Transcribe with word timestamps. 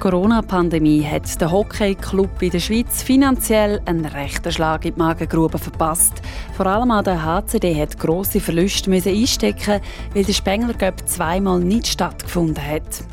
Die 0.00 0.08
Corona-Pandemie 0.08 1.04
hat 1.04 1.38
den 1.38 1.50
Hockey-Club 1.50 2.40
in 2.40 2.48
der 2.48 2.58
Schweiz 2.58 3.02
finanziell 3.02 3.82
einen 3.84 4.06
rechten 4.06 4.50
Schlag 4.50 4.86
in 4.86 4.94
die 4.94 4.98
Magengrube 4.98 5.58
verpasst. 5.58 6.22
Vor 6.56 6.64
allem 6.64 6.90
an 6.90 7.04
der 7.04 7.22
HCD 7.22 7.78
hat 7.78 7.98
grosse 7.98 8.40
Verluste 8.40 8.90
einstecken, 8.90 9.82
weil 10.14 10.24
der 10.24 10.32
Spengler 10.32 10.72
Cup 10.72 11.06
zweimal 11.06 11.60
nicht 11.60 11.86
stattgefunden 11.86 12.66
hat. 12.66 13.04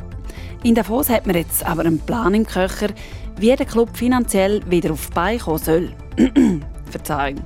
In 0.62 0.74
Davos 0.74 1.10
hat 1.10 1.26
man 1.26 1.36
jetzt 1.36 1.62
aber 1.66 1.82
einen 1.84 1.98
Plan 1.98 2.32
im 2.32 2.46
Köcher, 2.46 2.88
wie 3.36 3.54
der 3.54 3.66
Club 3.66 3.94
finanziell 3.94 4.62
wieder 4.70 4.92
auf 4.92 5.08
die 5.08 5.12
Beine 5.12 5.38
kommen 5.40 5.58
soll. 5.58 5.92
Verzeihung. 6.90 7.42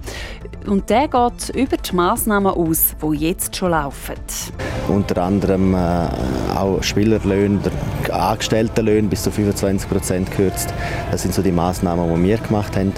Und 0.67 0.89
der 0.91 1.09
geht 1.09 1.49
über 1.55 1.77
die 1.77 1.95
Massnahmen 1.95 2.53
aus, 2.53 2.95
die 3.03 3.17
jetzt 3.17 3.57
schon 3.57 3.71
laufen. 3.71 4.15
Unter 4.89 5.23
anderem 5.23 5.75
äh, 5.75 6.09
auch 6.57 6.83
Spielerlöhne 6.83 7.61
Angestelltenlöhne 8.11 9.09
bis 9.09 9.23
zu 9.23 9.31
25 9.31 9.89
Prozent 9.89 10.31
gekürzt. 10.31 10.73
Das 11.11 11.23
sind 11.23 11.35
so 11.35 11.43
die 11.43 11.53
Massnahmen, 11.53 12.15
die 12.15 12.29
wir 12.29 12.39
gemacht 12.39 12.77
haben. 12.77 12.93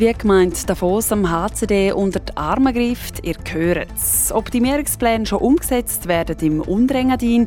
Wie 0.00 0.14
gemeint 0.14 0.66
Davos 0.66 1.12
am 1.12 1.30
HCD 1.30 1.92
unter 1.92 2.20
die 2.20 2.34
Arme 2.34 2.72
greift, 2.72 3.22
ihr 3.22 3.34
hört 3.52 3.92
es. 3.94 4.32
Optimierungspläne 4.32 5.26
schon 5.26 5.40
umgesetzt 5.40 6.08
werden 6.08 6.38
im 6.40 6.62
Unrengadin. 6.62 7.46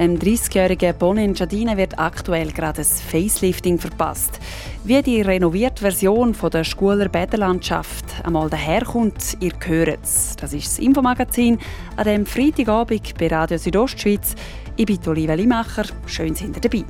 Dem 0.00 0.18
30-jährigen 0.18 0.98
Bonin 0.98 1.34
Jadine 1.34 1.76
wird 1.76 2.00
aktuell 2.00 2.50
gerade 2.50 2.80
ein 2.80 2.84
Facelifting 2.84 3.78
verpasst. 3.78 4.40
Wie 4.82 5.00
die 5.00 5.22
renovierte 5.22 5.82
Version 5.82 6.34
von 6.34 6.50
der 6.50 6.64
Schuler 6.64 7.08
Bäderlandschaft 7.08 8.04
einmal 8.24 8.50
daherkommt, 8.50 9.36
ihr 9.38 9.52
hört 9.64 10.02
es. 10.02 10.34
Das 10.40 10.52
ist 10.52 10.66
das 10.66 10.78
Infomagazin 10.80 11.60
an 11.94 12.04
dem 12.04 12.26
Freitagabend 12.26 13.16
bei 13.16 13.28
Radio 13.28 13.58
Südostschweiz. 13.58 14.34
Ich 14.74 14.86
bin 14.86 14.98
Olivia 15.06 15.34
Limacher. 15.34 15.84
Schön 16.06 16.34
sind 16.34 16.56
ihr 16.56 16.68
dabei. 16.68 16.84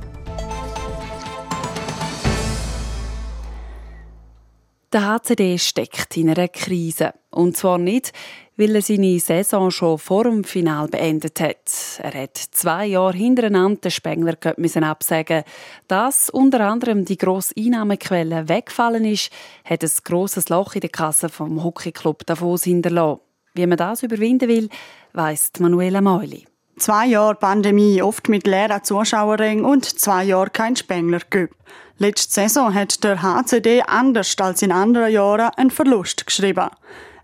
Der 4.93 5.07
HCD 5.07 5.57
steckt 5.57 6.15
in 6.17 6.29
einer 6.29 6.47
Krise. 6.47 7.15
Und 7.31 7.57
zwar 7.57 7.79
nicht, 7.79 8.13
weil 8.57 8.75
er 8.75 8.83
seine 8.83 9.19
Saison 9.19 9.71
schon 9.71 9.97
vor 9.97 10.25
dem 10.25 10.43
Final 10.43 10.87
beendet 10.87 11.39
hat. 11.39 11.71
Er 11.97 12.13
hat 12.13 12.37
zwei 12.37 12.85
Jahre 12.85 13.17
hintereinander 13.17 13.81
den 13.81 13.91
Spengler 13.91 14.37
absagen. 14.83 15.45
Dass 15.87 16.29
unter 16.29 16.59
anderem 16.59 17.05
die 17.05 17.17
grosse 17.17 17.55
Einnahmequelle 17.57 18.47
weggefallen 18.47 19.05
ist, 19.05 19.31
hat 19.65 19.83
ein 19.83 19.91
grosses 20.03 20.49
Loch 20.49 20.75
in 20.75 20.81
der 20.81 20.91
Kasse 20.91 21.29
vom 21.29 21.63
Hockeyclub 21.63 22.23
Davos 22.27 22.65
hinterlassen. 22.65 23.21
Wie 23.55 23.65
man 23.65 23.79
das 23.79 24.03
überwinden 24.03 24.47
will, 24.47 24.69
weiss 25.13 25.51
Manuela 25.57 26.01
Meuli. 26.01 26.45
Zwei 26.77 27.05
Jahre 27.05 27.35
Pandemie, 27.35 28.01
oft 28.01 28.29
mit 28.29 28.47
leeren 28.47 28.83
Zuschauerrängen 28.83 29.63
und 29.63 29.85
zwei 29.85 30.23
Jahre 30.23 30.49
kein 30.49 30.75
Spengler 30.75 31.19
Cup. 31.19 31.51
Letzte 31.99 32.33
Saison 32.33 32.73
hat 32.73 33.03
der 33.03 33.21
HCD 33.21 33.83
anders 33.83 34.35
als 34.39 34.63
in 34.63 34.71
anderen 34.71 35.11
Jahren 35.11 35.51
einen 35.55 35.69
Verlust 35.69 36.25
geschrieben. 36.25 36.69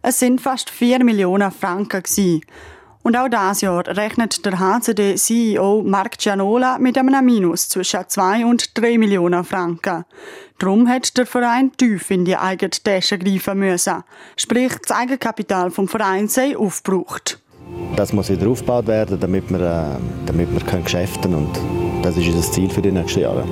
Es 0.03 0.19
sind 0.19 0.39
fast 0.39 0.69
4 0.69 1.03
Millionen 1.03 1.51
Franken. 1.51 2.03
Gewesen. 2.03 2.41
Und 3.01 3.17
auch 3.17 3.27
dieses 3.27 3.61
Jahr 3.61 3.87
rechnet 3.87 4.45
der 4.45 4.59
HCD-CEO 4.59 5.81
Marc 5.83 6.19
Gianola 6.19 6.77
mit 6.77 6.97
einem 6.97 7.25
Minus 7.25 7.69
zwischen 7.69 8.07
2 8.07 8.45
und 8.45 8.77
3 8.77 8.99
Millionen 8.99 9.43
Franken. 9.43 10.05
Darum 10.59 10.87
hat 10.87 11.17
der 11.17 11.25
Verein 11.25 11.71
tief 11.75 12.11
in 12.11 12.23
die 12.23 12.37
eigene 12.37 12.69
Tasche 12.69 13.17
greifen 13.17 13.57
müssen. 13.57 14.03
Sprich, 14.37 14.73
das 14.85 14.95
Eigenkapital 14.95 15.71
vom 15.71 15.87
Verein 15.87 16.27
sei 16.27 16.55
aufgebraucht. 16.55 17.41
Das 17.95 18.13
muss 18.13 18.29
wieder 18.29 18.47
aufgebaut 18.47 18.87
werden, 18.87 19.19
damit 19.19 19.49
wir, 19.49 19.59
äh, 19.59 19.99
damit 20.25 20.51
wir 20.53 20.61
können 20.61 20.83
geschäften 20.83 21.31
können. 21.31 22.01
Das 22.01 22.15
ist 22.15 22.27
unser 22.27 22.51
Ziel 22.51 22.69
für 22.69 22.81
die 22.81 22.91
nächsten 22.91 23.21
Jahre. 23.21 23.45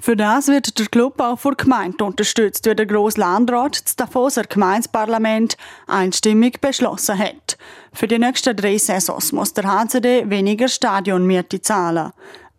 Für 0.00 0.14
das 0.14 0.46
wird 0.46 0.78
der 0.78 0.86
Club 0.86 1.20
auch 1.20 1.36
von 1.36 1.56
der 1.56 1.64
Gemeinde 1.64 2.04
unterstützt, 2.04 2.64
wie 2.66 2.74
der 2.76 2.86
Grosse 2.86 3.18
Landrat 3.18 3.84
das 3.84 3.96
Davoser 3.96 4.44
Gemeindeparlament 4.44 5.56
einstimmig 5.88 6.60
beschlossen 6.60 7.18
hat. 7.18 7.58
Für 7.92 8.06
die 8.06 8.18
nächsten 8.18 8.54
drei 8.54 8.78
Saisons 8.78 9.32
muss 9.32 9.52
der 9.52 9.64
HCD 9.64 10.30
weniger 10.30 10.68
Stadionmiete 10.68 11.60
zahlen. 11.60 12.12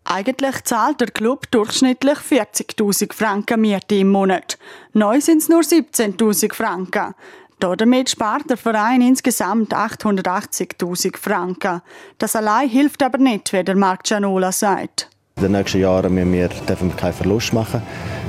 Eigentlich 0.04 0.64
zahlt 0.64 1.00
der 1.00 1.08
Club 1.08 1.50
durchschnittlich 1.50 2.18
40.000 2.18 3.14
Franken 3.14 3.60
Miete 3.60 3.94
im 3.94 4.10
Monat. 4.10 4.58
Neu 4.92 5.20
sind 5.20 5.38
es 5.38 5.48
nur 5.48 5.60
17.000 5.60 6.52
Franken. 6.52 7.14
Damit 7.60 8.10
spart 8.10 8.48
der 8.48 8.56
Verein 8.56 9.00
insgesamt 9.00 9.74
880.000 9.74 11.16
Franken. 11.16 11.82
Das 12.18 12.36
allein 12.36 12.68
hilft 12.68 13.02
aber 13.02 13.18
nicht, 13.18 13.52
wie 13.52 13.64
der 13.64 13.76
Marc 13.76 14.04
Gianola 14.04 14.52
sagt. 14.52 15.10
In 15.38 15.44
den 15.44 15.52
nächsten 15.52 15.80
Jahren 15.80 16.16
dürfen 16.16 16.88
wir 16.88 16.96
keinen 16.96 17.12
Verlust 17.12 17.52
machen. 17.52 17.80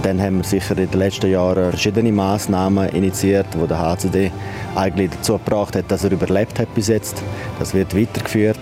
Dann 0.04 0.22
haben 0.22 0.38
wir 0.38 0.44
sicher 0.44 0.78
in 0.78 0.90
den 0.90 1.00
letzten 1.00 1.32
Jahren 1.32 1.72
verschiedene 1.72 2.12
Massnahmen 2.12 2.88
initiiert, 2.90 3.48
die 3.54 3.68
der 3.68 3.80
HCD 3.80 4.32
eigentlich 4.76 5.10
dazu 5.12 5.34
gebracht 5.34 5.76
hat, 5.76 5.90
dass 5.90 6.04
er 6.04 6.12
überlebt 6.12 6.60
hat 6.60 6.74
bis 6.76 6.88
jetzt. 6.88 7.24
Das 7.58 7.74
wird 7.74 7.98
weitergeführt. 7.98 8.60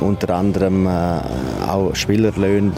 Unter 0.00 0.34
anderem 0.34 0.86
äh, 0.86 1.20
auch 1.68 1.94
Spielerlöhne 1.94 2.72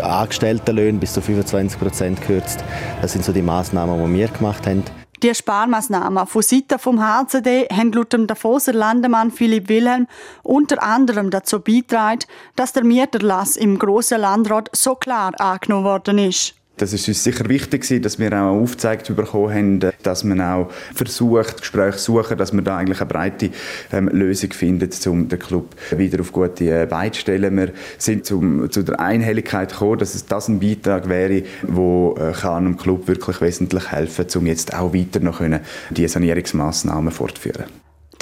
Angestelltenlöhne 0.00 0.98
bis 0.98 1.12
zu 1.12 1.20
25 1.20 1.78
Prozent 1.78 2.20
gekürzt. 2.20 2.64
Das 3.02 3.12
sind 3.12 3.26
so 3.26 3.32
die 3.32 3.42
Massnahmen, 3.42 4.02
die 4.06 4.18
wir 4.20 4.28
gemacht 4.28 4.66
haben. 4.66 4.84
Die 5.22 5.32
Sparmaßnahmen 5.32 6.26
von 6.26 6.42
Seiten 6.42 6.80
vom 6.80 7.00
HCD 7.00 7.68
haben 7.72 7.92
laut 7.92 8.12
dem 8.12 8.26
Davoser 8.26 8.72
Landemann 8.72 9.30
Philipp 9.30 9.68
Wilhelm 9.68 10.08
unter 10.42 10.82
anderem 10.82 11.30
dazu 11.30 11.60
beigetragen, 11.60 12.24
dass 12.56 12.72
der 12.72 12.82
Mieterlass 12.82 13.56
im 13.56 13.78
grossen 13.78 14.20
Landrat 14.20 14.68
so 14.72 14.96
klar 14.96 15.32
angenommen 15.38 15.84
worden 15.84 16.18
ist. 16.18 16.56
Das 16.78 16.92
ist 16.92 17.06
uns 17.06 17.22
sicher 17.22 17.48
wichtig, 17.48 18.02
dass 18.02 18.18
wir 18.18 18.32
auch 18.32 18.60
aufgezeigt 18.60 19.14
bekommen 19.14 19.54
haben, 19.54 19.92
dass 20.02 20.24
man 20.24 20.40
auch 20.40 20.70
versucht, 20.94 21.58
Gespräche 21.58 21.98
zu 21.98 22.12
suchen, 22.12 22.38
dass 22.38 22.52
man 22.52 22.64
da 22.64 22.78
eigentlich 22.78 23.00
eine 23.00 23.08
breite 23.08 23.50
ähm, 23.92 24.08
Lösung 24.08 24.52
findet, 24.52 25.06
um 25.06 25.28
den 25.28 25.38
Club 25.38 25.76
wieder 25.96 26.20
auf 26.20 26.32
gute 26.32 26.82
äh, 26.82 26.86
Beine 26.86 27.12
zu 27.12 27.20
stellen. 27.20 27.56
Wir 27.56 27.72
sind 27.98 28.24
zum, 28.24 28.70
zu 28.70 28.82
der 28.82 28.98
Einhelligkeit 28.98 29.72
gekommen, 29.72 29.98
dass 29.98 30.14
es 30.14 30.26
das 30.26 30.48
ein 30.48 30.60
Beitrag 30.60 31.08
wäre, 31.08 31.42
wo 31.62 32.16
äh, 32.18 32.32
kann 32.32 32.64
dem 32.64 32.76
Club 32.76 33.06
wirklich 33.06 33.40
wesentlich 33.40 33.92
helfen, 33.92 34.26
um 34.34 34.46
jetzt 34.46 34.74
auch 34.74 34.94
weiter 34.94 35.20
noch 35.20 35.38
können, 35.38 35.60
die 35.90 36.08
Sanierungsmaßnahmen 36.08 37.12
fortzuführen. 37.12 37.64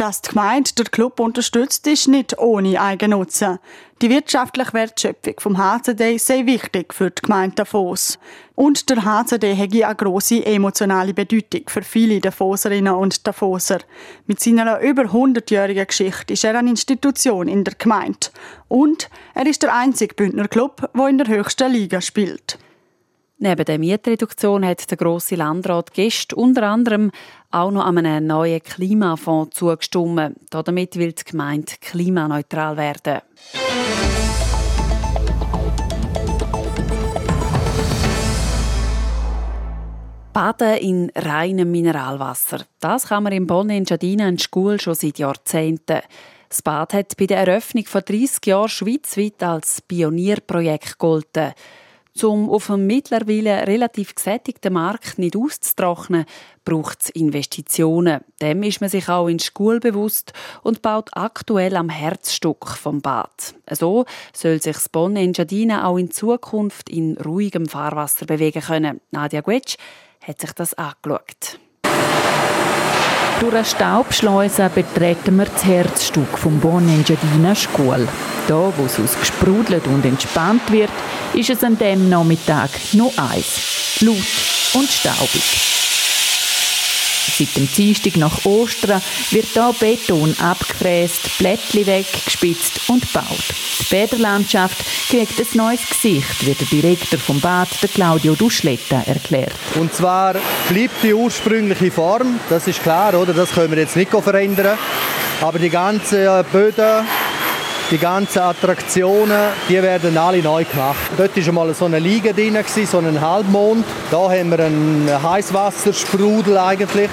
Dass 0.01 0.23
die 0.23 0.31
Gemeinde 0.31 0.71
den 0.79 0.91
Club 0.91 1.21
unterstützt, 1.21 1.87
ist 1.87 2.09
nicht 2.09 2.39
ohne 2.39 2.81
Eigennutzen. 2.81 3.59
Die 4.01 4.09
wirtschaftliche 4.09 4.73
Wertschöpfung 4.73 5.35
vom 5.37 5.59
HCD 5.59 6.17
sei 6.17 6.47
wichtig 6.47 6.95
für 6.95 7.11
die 7.11 7.21
Gemeinde 7.21 7.57
Davos. 7.57 8.19
Und 8.55 8.89
der 8.89 9.05
HCD 9.05 9.53
hätte 9.53 9.87
eine 9.87 9.95
grosse 9.95 10.47
emotionale 10.47 11.13
Bedeutung 11.13 11.65
für 11.67 11.83
viele 11.83 12.19
Davoserinnen 12.19 12.95
und 12.95 13.27
Davoser. 13.27 13.81
Mit 14.27 14.41
seiner 14.41 14.81
über 14.81 15.03
100-jährigen 15.03 15.87
Geschichte 15.87 16.33
ist 16.33 16.45
er 16.45 16.59
eine 16.59 16.71
Institution 16.71 17.47
in 17.47 17.65
der 17.65 17.75
Gemeinde. 17.75 18.29
Und 18.69 19.11
er 19.35 19.45
ist 19.45 19.63
der 19.63 19.75
einzige 19.75 20.15
Bündner 20.15 20.49
Club, 20.49 20.89
der 20.97 21.09
in 21.09 21.19
der 21.19 21.29
höchsten 21.29 21.71
Liga 21.71 22.01
spielt. 22.01 22.59
Neben 23.43 23.65
der 23.65 23.79
Mietreduktion 23.79 24.67
hat 24.67 24.91
der 24.91 24.99
grosse 24.99 25.35
Landrat 25.35 25.95
gestern 25.95 26.39
unter 26.39 26.65
anderem 26.65 27.11
auch 27.51 27.71
noch 27.71 27.87
einem 27.87 28.27
neuen 28.27 28.63
Klimafonds 28.63 29.57
zugestimmt. 29.57 30.37
Damit 30.51 30.97
will 30.97 31.13
die 31.13 31.25
Gemeinde 31.25 31.73
klimaneutral 31.81 32.77
werden. 32.77 33.23
Baden 40.35 40.77
in 40.77 41.11
reinem 41.17 41.71
Mineralwasser. 41.71 42.67
Das 42.79 43.07
kann 43.07 43.23
man 43.23 43.33
in 43.33 43.47
Bonn 43.47 43.71
in 43.71 43.85
Giardina 43.85 44.29
in 44.29 44.39
Schule 44.39 44.79
schon 44.79 44.95
seit 44.95 45.19
Jahrzehnten. 45.19 46.01
Das 46.51 46.61
Bad 46.61 46.93
hat 46.93 47.17
bei 47.17 47.25
der 47.27 47.39
Eröffnung 47.39 47.87
vor 47.87 48.03
30 48.03 48.45
Jahren 48.45 48.69
schweizweit 48.69 49.43
als 49.43 49.81
Pionierprojekt 49.81 50.99
gegolten. 50.99 51.55
Um 52.23 52.51
auf 52.51 52.71
einem 52.71 52.87
mittlerweile 52.87 53.67
relativ 53.67 54.15
gesättigten 54.15 54.73
Markt 54.73 55.19
nicht 55.19 55.37
auszutrocknen, 55.37 56.27
braucht 56.65 57.03
es 57.03 57.11
Investitionen. 57.11 58.21
Dem 58.43 58.63
ist 58.63 58.81
man 58.81 58.91
sich 58.91 59.09
auch 59.09 59.29
in 59.29 59.39
der 59.39 59.45
Schule 59.45 59.81
bewusst 59.81 60.33
und 60.63 60.83
baut 60.83 61.11
aktuell 61.13 61.77
am 61.77 61.89
Herzstück 61.89 62.67
vom 62.67 63.01
Bad. 63.01 63.55
So 63.71 64.05
soll 64.33 64.61
sich 64.61 64.75
das 64.75 64.89
Bonn 64.89 65.17
Engadina 65.17 65.87
auch 65.87 65.99
in 65.99 66.11
Zukunft 66.11 66.91
in 66.91 67.17
ruhigem 67.17 67.67
Fahrwasser 67.67 68.27
bewegen 68.27 68.63
können. 68.63 69.01
Nadia 69.13 69.41
Guetsch 69.41 69.77
hat 70.21 70.41
sich 70.41 70.53
das 70.53 70.75
angeschaut. 70.75 71.59
Durch 73.41 73.55
eine 73.55 73.65
Staubschleuse 73.65 74.71
betreten 74.75 75.37
wir 75.37 75.47
das 75.47 75.65
Herzstück 75.65 76.37
vom 76.37 76.61
Bon 76.61 76.87
Engiadina 76.87 77.55
Schule. 77.55 78.07
Da, 78.47 78.71
wo 78.77 78.85
es 78.85 79.01
ausgesprudelt 79.01 79.87
und 79.87 80.05
entspannt 80.05 80.71
wird, 80.71 80.91
ist 81.33 81.49
es 81.49 81.65
an 81.65 81.79
dem 81.79 82.11
Nachmittag 82.11 82.69
nur 82.93 83.11
eins. 83.17 83.99
Laut 84.03 84.17
und 84.75 84.91
staubig. 84.91 85.90
Seit 87.41 87.57
dem 87.57 87.73
Dienstag 87.73 88.19
nach 88.19 88.45
Ostern 88.45 89.01
wird 89.31 89.47
hier 89.47 89.75
Beton 89.81 90.37
abgefräst, 90.43 91.39
Blättchen 91.39 91.87
weggespitzt 91.87 92.91
und 92.91 93.01
gebaut. 93.01 93.25
Die 93.81 93.85
Bäderlandschaft 93.85 94.77
kriegt 95.09 95.41
ein 95.41 95.47
neues 95.55 95.89
Gesicht, 95.89 96.47
wie 96.47 96.53
der 96.53 96.67
Direktor 96.67 97.19
vom 97.19 97.41
Bad, 97.41 97.69
der 97.81 97.89
Claudio 97.89 98.35
Duschletta, 98.35 99.05
erklärt. 99.07 99.55
Und 99.77 99.95
zwar 99.95 100.35
bleibt 100.69 101.03
die 101.03 101.15
ursprüngliche 101.15 101.91
Form, 101.91 102.39
das 102.51 102.67
ist 102.67 102.83
klar, 102.83 103.19
oder? 103.19 103.33
Das 103.33 103.53
können 103.53 103.71
wir 103.71 103.79
jetzt 103.79 103.97
nicht 103.97 104.11
verändern. 104.11 104.77
Aber 105.41 105.59
die 105.59 105.71
ganzen 105.71 106.45
Böden, 106.53 107.07
die 107.91 107.99
ganzen 107.99 108.41
Attraktionen, 108.41 109.49
die 109.67 109.83
werden 109.83 110.19
alle 110.19 110.43
neu 110.43 110.65
gemacht. 110.65 111.11
Dort 111.17 111.47
war 111.47 111.53
mal 111.55 111.75
so 111.75 111.87
eine 111.87 112.01
Liege 112.01 112.35
drin, 112.35 112.59
so 112.85 112.99
ein 112.99 113.19
Halbmond. 113.19 113.87
Da 114.11 114.31
haben 114.31 114.51
wir 114.51 114.61
einen 114.61 115.11
Heißwassersprudel 115.23 116.59
eigentlich. 116.59 117.09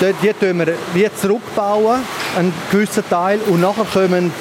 Die 0.00 0.32
tun 0.32 0.58
wir 0.58 0.74
wie 0.94 1.10
zurückbauen, 1.12 2.00
einen 2.36 2.54
gewissen 2.70 3.02
Teil, 3.10 3.40
und 3.48 3.60
nachher 3.60 3.84
kommen 3.84 4.32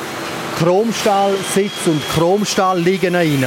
Chromstallsitz 0.59 1.87
und 1.87 2.01
Chromstall 2.13 2.79
liegen 2.79 3.15
rein. 3.15 3.43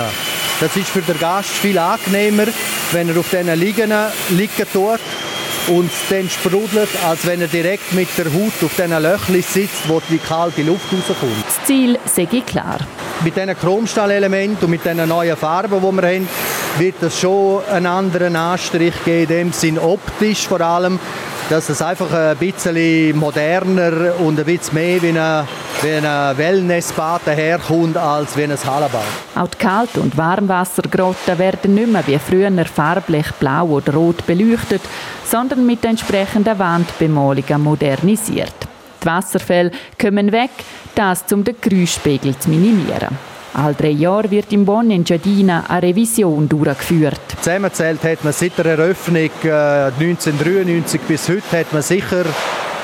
Das 0.60 0.76
ist 0.76 0.88
für 0.88 1.02
den 1.02 1.18
Gast 1.18 1.50
viel 1.50 1.78
angenehmer, 1.78 2.46
wenn 2.92 3.08
er 3.08 3.18
auf 3.18 3.30
diesen 3.30 3.58
Liegen 3.58 3.92
liegen 4.30 4.66
tut 4.72 5.00
und 5.68 5.90
dann 6.08 6.28
sprudelt, 6.28 6.88
als 7.08 7.26
wenn 7.26 7.40
er 7.40 7.46
direkt 7.46 7.92
mit 7.92 8.08
der 8.18 8.26
Haut 8.26 8.52
auf 8.64 8.72
diesen 8.76 9.02
Löchern 9.02 9.42
sitzt, 9.42 9.88
wo 9.88 10.02
die 10.10 10.18
kalte 10.18 10.62
Luft 10.62 10.92
rauskommt. 10.92 11.44
Das 11.46 11.64
Ziel 11.64 11.98
sei 12.06 12.26
klar. 12.26 12.78
Mit 13.22 13.36
diesen 13.36 13.56
Chromstahlelementen 13.56 14.64
und 14.64 14.70
mit 14.70 14.84
diesen 14.84 15.08
neuen 15.08 15.36
Farben, 15.36 15.80
die 15.80 15.96
wir 15.96 16.08
haben, 16.08 16.28
wird 16.78 17.02
es 17.02 17.20
schon 17.20 17.62
einen 17.70 17.86
anderen 17.86 18.34
Anstrich 18.34 18.94
geben, 19.04 19.22
in 19.22 19.28
dem 19.28 19.52
Sinn 19.52 19.78
optisch 19.78 20.48
vor 20.48 20.60
allem, 20.60 20.98
dass 21.50 21.68
es 21.68 21.82
einfach 21.82 22.12
ein 22.12 22.36
bisschen 22.36 23.18
moderner 23.18 24.14
und 24.20 24.38
ein 24.38 24.44
bisschen 24.44 24.74
mehr 24.74 25.02
wie 25.02 25.08
ein, 25.08 25.48
wie 25.82 26.06
ein 26.06 26.38
Wellnessbad 26.38 27.22
daherkommt, 27.24 27.96
als 27.96 28.36
wie 28.36 28.44
ein 28.44 28.52
Hallenbad. 28.52 29.02
Auch 29.34 29.48
die 29.48 29.58
Kalt- 29.58 29.98
und 29.98 30.16
Warmwassergrotten 30.16 31.38
werden 31.40 31.74
nicht 31.74 31.90
mehr 31.90 32.06
wie 32.06 32.18
früher 32.20 32.64
farblich 32.66 33.26
blau 33.40 33.66
oder 33.66 33.94
rot 33.94 34.24
beleuchtet, 34.26 34.82
sondern 35.24 35.66
mit 35.66 35.84
entsprechender 35.84 36.56
Wandbemalung 36.56 37.44
modernisiert. 37.58 38.54
Die 39.02 39.06
Wasserfälle 39.06 39.72
kommen 40.00 40.30
weg, 40.30 40.50
das 40.94 41.24
um 41.32 41.42
den 41.42 41.56
Geräuschpegel 41.60 42.38
zu 42.38 42.48
minimieren. 42.48 43.18
All 43.52 43.74
drei 43.74 43.90
Jahre 43.90 44.30
wird 44.30 44.52
im 44.52 44.64
Bonn 44.64 44.90
in 44.90 45.02
Giardina 45.02 45.64
eine 45.68 45.82
Revision 45.82 46.48
durchgeführt. 46.48 47.20
Zusammenzählt 47.38 48.02
hat 48.04 48.22
man 48.22 48.32
seit 48.32 48.56
der 48.56 48.66
Eröffnung 48.66 49.30
äh, 49.42 49.90
1993 49.98 51.00
bis 51.00 51.28
heute 51.28 51.58
hat 51.58 51.72
man 51.72 51.82
sicher 51.82 52.24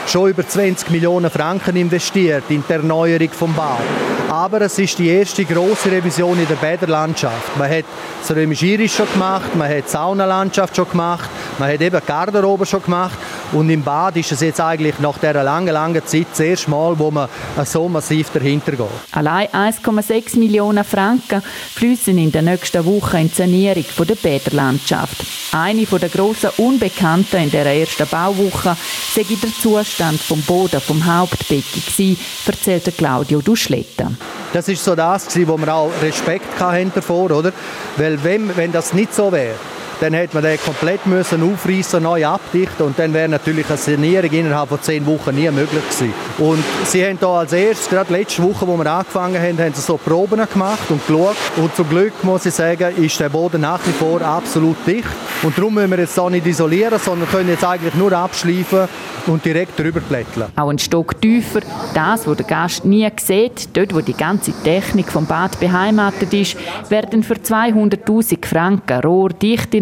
schon 0.08 0.30
über 0.30 0.46
20 0.46 0.90
Millionen 0.90 1.30
Franken 1.30 1.76
investiert 1.76 2.44
in 2.48 2.64
die 2.68 2.72
Erneuerung 2.72 3.28
des 3.28 3.56
Bad. 3.56 3.80
Aber 4.28 4.60
es 4.62 4.78
ist 4.78 4.98
die 4.98 5.08
erste 5.08 5.44
große 5.44 5.90
Revision 5.90 6.38
in 6.38 6.48
der 6.48 6.56
Bäderlandschaft. 6.56 7.56
Man 7.56 7.70
hat 7.70 7.84
das 8.20 8.36
Römisch-Irisch 8.36 8.96
schon 8.96 9.10
gemacht, 9.12 9.54
man 9.54 9.68
hat 9.68 9.84
die 9.86 9.90
Saunalandschaft 9.90 10.74
schon 10.74 10.90
gemacht, 10.90 11.30
man 11.58 11.72
hat 11.72 11.80
eben 11.80 12.00
Garderobe 12.04 12.66
schon 12.66 12.82
gemacht 12.82 13.16
und 13.52 13.70
im 13.70 13.82
Bad 13.82 14.16
ist 14.16 14.32
es 14.32 14.40
jetzt 14.40 14.60
eigentlich 14.60 14.98
nach 14.98 15.18
dieser 15.18 15.42
langen, 15.42 15.72
langen 15.72 16.04
Zeit 16.04 16.26
das 16.30 16.40
erste 16.40 16.70
Mal, 16.70 16.98
wo 16.98 17.10
man 17.10 17.28
so 17.64 17.88
massiv 17.88 18.30
dahinter 18.30 18.72
geht. 18.72 18.86
Allein 19.12 19.48
1,6 19.48 20.38
Millionen 20.38 20.84
Franken 20.84 21.42
fließen 21.74 22.16
in 22.18 22.32
der 22.32 22.42
nächsten 22.42 22.84
Woche 22.84 23.18
in 23.20 23.28
die 23.28 23.34
Sanierung 23.34 23.84
der 23.98 24.14
Bäderlandschaft. 24.14 25.24
Eine 25.52 25.84
der 25.84 26.08
grossen 26.08 26.50
Unbekannten 26.58 27.36
in 27.36 27.50
der 27.50 27.66
ersten 27.66 28.06
Bauwoche 28.06 28.76
sei 29.14 29.22
der 29.22 29.50
Zustand 29.62 30.20
vom 30.20 30.42
Boden 30.42 30.80
vom 30.80 31.04
Hauptbecken 31.04 31.82
gewesen, 31.86 32.18
erzählte 32.46 32.92
Claudio 32.92 33.40
Duschletta. 33.40 34.10
Das 34.52 34.68
ist 34.68 34.84
so 34.84 34.94
das, 34.94 35.28
wo 35.46 35.56
wir 35.56 35.74
auch 35.74 35.90
Respekt 36.02 36.58
hatten 36.60 36.92
davor, 36.94 37.30
oder? 37.30 37.52
Weil 37.96 38.22
wenn, 38.22 38.56
wenn 38.56 38.72
das 38.72 38.92
nicht 38.92 39.14
so 39.14 39.30
wäre, 39.32 39.54
dann 40.00 40.12
hätte 40.14 40.34
man 40.34 40.44
den 40.44 40.58
komplett 40.60 41.06
müssen 41.06 41.42
aufreißen, 41.42 42.02
neu 42.02 42.26
abdichten 42.26 42.86
und 42.86 42.98
dann 42.98 43.12
wäre 43.14 43.28
natürlich 43.28 43.66
eine 43.68 43.76
Sanierung 43.76 44.30
innerhalb 44.30 44.68
von 44.68 44.80
zehn 44.82 45.06
Wochen 45.06 45.34
nie 45.34 45.50
möglich 45.50 45.82
gewesen. 45.84 46.12
Und 46.38 46.62
sie 46.84 47.04
haben 47.04 47.18
da 47.20 47.40
als 47.40 47.52
erstes, 47.52 47.88
gerade 47.88 48.12
letzte 48.12 48.42
Woche, 48.42 48.66
wo 48.66 48.76
wir 48.76 48.90
angefangen 48.90 49.40
haben, 49.40 49.58
haben 49.58 49.74
sie 49.74 49.80
so 49.80 49.96
Proben 49.96 50.40
gemacht 50.52 50.90
und 50.90 51.06
geschaut 51.06 51.36
und 51.56 51.74
zum 51.74 51.88
Glück, 51.88 52.12
muss 52.22 52.46
ich 52.46 52.54
sagen, 52.54 52.96
ist 52.96 53.18
der 53.20 53.28
Boden 53.28 53.60
nach 53.60 53.80
wie 53.86 53.92
vor 53.92 54.20
absolut 54.22 54.76
dicht 54.86 55.08
und 55.42 55.56
darum 55.56 55.74
müssen 55.74 55.90
wir 55.90 55.98
jetzt 55.98 56.18
auch 56.18 56.30
nicht 56.30 56.46
isolieren, 56.46 56.98
sondern 56.98 57.28
können 57.28 57.48
jetzt 57.48 57.64
eigentlich 57.64 57.94
nur 57.94 58.12
abschleifen 58.12 58.88
und 59.26 59.44
direkt 59.44 59.78
drüber 59.78 60.00
plätteln. 60.00 60.46
Auch 60.56 60.68
ein 60.68 60.78
Stock 60.78 61.20
tiefer, 61.20 61.60
das, 61.94 62.26
wo 62.26 62.34
der 62.34 62.46
Gast 62.46 62.84
nie 62.84 63.08
sieht, 63.20 63.76
dort, 63.76 63.94
wo 63.94 64.00
die 64.00 64.14
ganze 64.14 64.52
Technik 64.62 65.10
vom 65.10 65.26
Bad 65.26 65.58
beheimatet 65.58 66.32
ist, 66.32 66.56
werden 66.88 67.22
für 67.22 67.34
200'000 67.34 68.46
Franken 68.46 69.00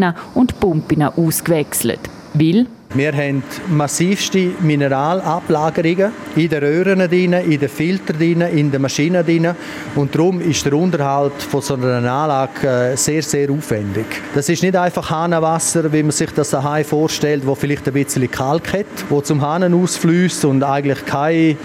Rohrdichten 0.04 0.14
und 0.34 0.60
Pumpen 0.60 1.02
ausgewechselt. 1.02 2.00
Weil 2.34 2.66
wir 2.96 3.12
haben 3.12 3.42
massivste 3.70 4.52
Mineralablagerungen 4.60 6.12
in 6.36 6.48
den 6.48 6.62
Röhren, 6.62 7.00
in 7.00 7.58
den 7.58 7.68
Filtern, 7.68 8.20
in 8.42 8.70
den 8.70 8.80
Maschinen. 8.80 9.56
Und 9.96 10.14
darum 10.14 10.40
ist 10.40 10.64
der 10.64 10.74
Unterhalt 10.74 11.42
von 11.42 11.60
so 11.60 11.74
einer 11.74 11.96
Anlage 11.96 12.68
äh, 12.68 12.96
sehr, 12.96 13.22
sehr 13.22 13.50
aufwendig. 13.50 14.06
Das 14.32 14.48
ist 14.48 14.62
nicht 14.62 14.76
einfach 14.76 15.10
Hahnenwasser, 15.10 15.92
wie 15.92 16.04
man 16.04 16.12
sich 16.12 16.30
das 16.30 16.50
daheim 16.50 16.84
vorstellt, 16.84 17.44
wo 17.44 17.56
vielleicht 17.56 17.88
ein 17.88 17.94
bisschen 17.94 18.30
Kalk 18.30 18.72
hat, 18.72 18.86
wo 19.08 19.20
zum 19.20 19.40
Hahn 19.40 19.74
ausfließt 19.74 20.44
und 20.44 20.62
eigentlich 20.62 21.04
keine 21.04 21.56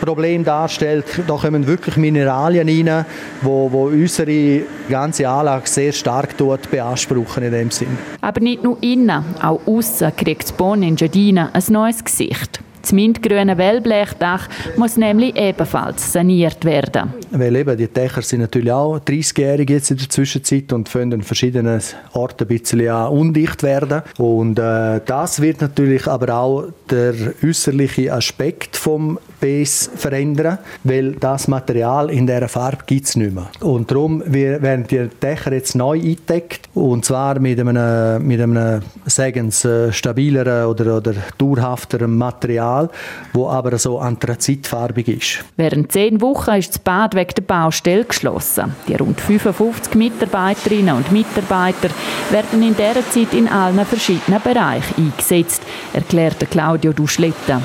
Problem 0.00 0.44
darstellt. 0.44 1.04
Da 1.26 1.36
kommen 1.36 1.66
wirklich 1.66 1.96
Mineralien 1.96 2.68
rein, 2.68 3.06
wo, 3.42 3.70
wo 3.70 3.86
unsere 3.86 4.62
ganze 4.88 5.28
Anlage 5.28 5.68
sehr 5.68 5.92
stark 5.92 6.36
dort 6.36 6.70
beanspruchen 6.70 7.44
in 7.44 7.52
dem 7.52 7.70
Sinn. 7.70 7.98
Aber 8.20 8.40
nicht 8.40 8.62
nur 8.62 8.78
innen, 8.82 9.24
auch 9.42 9.60
außen 9.66 10.14
kriegt 10.16 10.44
das 10.44 10.52
Bon 10.52 10.82
in 10.82 10.96
Giardina 10.96 11.50
ein 11.52 11.62
neues 11.68 12.04
Gesicht. 12.04 12.60
Das 12.86 12.92
mintgrüne 12.92 13.58
Wellblechdach 13.58 14.48
muss 14.76 14.96
nämlich 14.96 15.34
ebenfalls 15.34 16.12
saniert 16.12 16.64
werden. 16.64 17.14
Weil 17.32 17.56
eben 17.56 17.76
die 17.76 17.88
Dächer 17.88 18.22
sind 18.22 18.42
natürlich 18.42 18.70
auch 18.70 19.00
30-jährig 19.00 19.68
jetzt 19.68 19.90
in 19.90 19.96
der 19.96 20.08
Zwischenzeit 20.08 20.72
und 20.72 20.92
können 20.92 21.14
an 21.14 21.22
verschiedenen 21.22 21.80
Orten 22.12 22.44
ein 22.44 22.46
bisschen 22.46 22.88
undicht 23.08 23.64
werden. 23.64 24.02
Und 24.18 24.60
äh, 24.60 25.00
das 25.04 25.42
wird 25.42 25.62
natürlich 25.62 26.06
aber 26.06 26.32
auch 26.32 26.66
der 26.88 27.14
äußerliche 27.42 28.12
Aspekt 28.12 28.76
vom 28.76 29.18
Base 29.40 29.90
verändern, 29.94 30.58
weil 30.84 31.12
das 31.12 31.48
Material 31.48 32.10
in 32.10 32.26
dieser 32.26 32.48
Farbe 32.48 32.84
gibt 32.86 33.06
es 33.06 33.16
nicht 33.16 33.34
mehr. 33.34 33.48
Und 33.60 33.90
darum 33.90 34.22
werden 34.26 34.86
die 34.88 35.08
Dächer 35.22 35.52
jetzt 35.52 35.74
neu 35.74 35.98
eingedeckt 35.98 36.68
und 36.74 37.04
zwar 37.04 37.38
mit 37.38 37.58
einem, 37.60 38.26
mit 38.26 38.40
einem 38.40 38.82
sagen 39.06 39.50
Sie, 39.50 39.92
stabileren 39.92 40.66
oder, 40.66 40.96
oder 40.96 41.14
dauerhafteren 41.38 42.16
Material, 42.16 42.90
wo 43.32 43.48
aber 43.48 43.78
so 43.78 43.98
anthrazitfarbig 43.98 45.08
ist. 45.08 45.44
Während 45.56 45.92
zehn 45.92 46.20
Wochen 46.20 46.50
ist 46.52 46.70
das 46.70 46.78
Bad 46.78 47.14
wegen 47.14 47.34
der 47.36 47.42
Baustelle 47.42 48.04
geschlossen. 48.04 48.74
Die 48.88 48.94
rund 48.94 49.20
55 49.20 49.94
Mitarbeiterinnen 49.94 50.96
und 50.96 51.12
Mitarbeiter 51.12 51.88
werden 52.30 52.62
in 52.62 52.74
dieser 52.76 53.08
Zeit 53.10 53.32
in 53.32 53.48
allen 53.48 53.84
verschiedenen 53.84 54.40
Bereichen 54.42 54.94
eingesetzt, 54.96 55.62
erklärte 55.92 56.46
Claudio 56.46 56.92
Duschletta. 56.92 57.60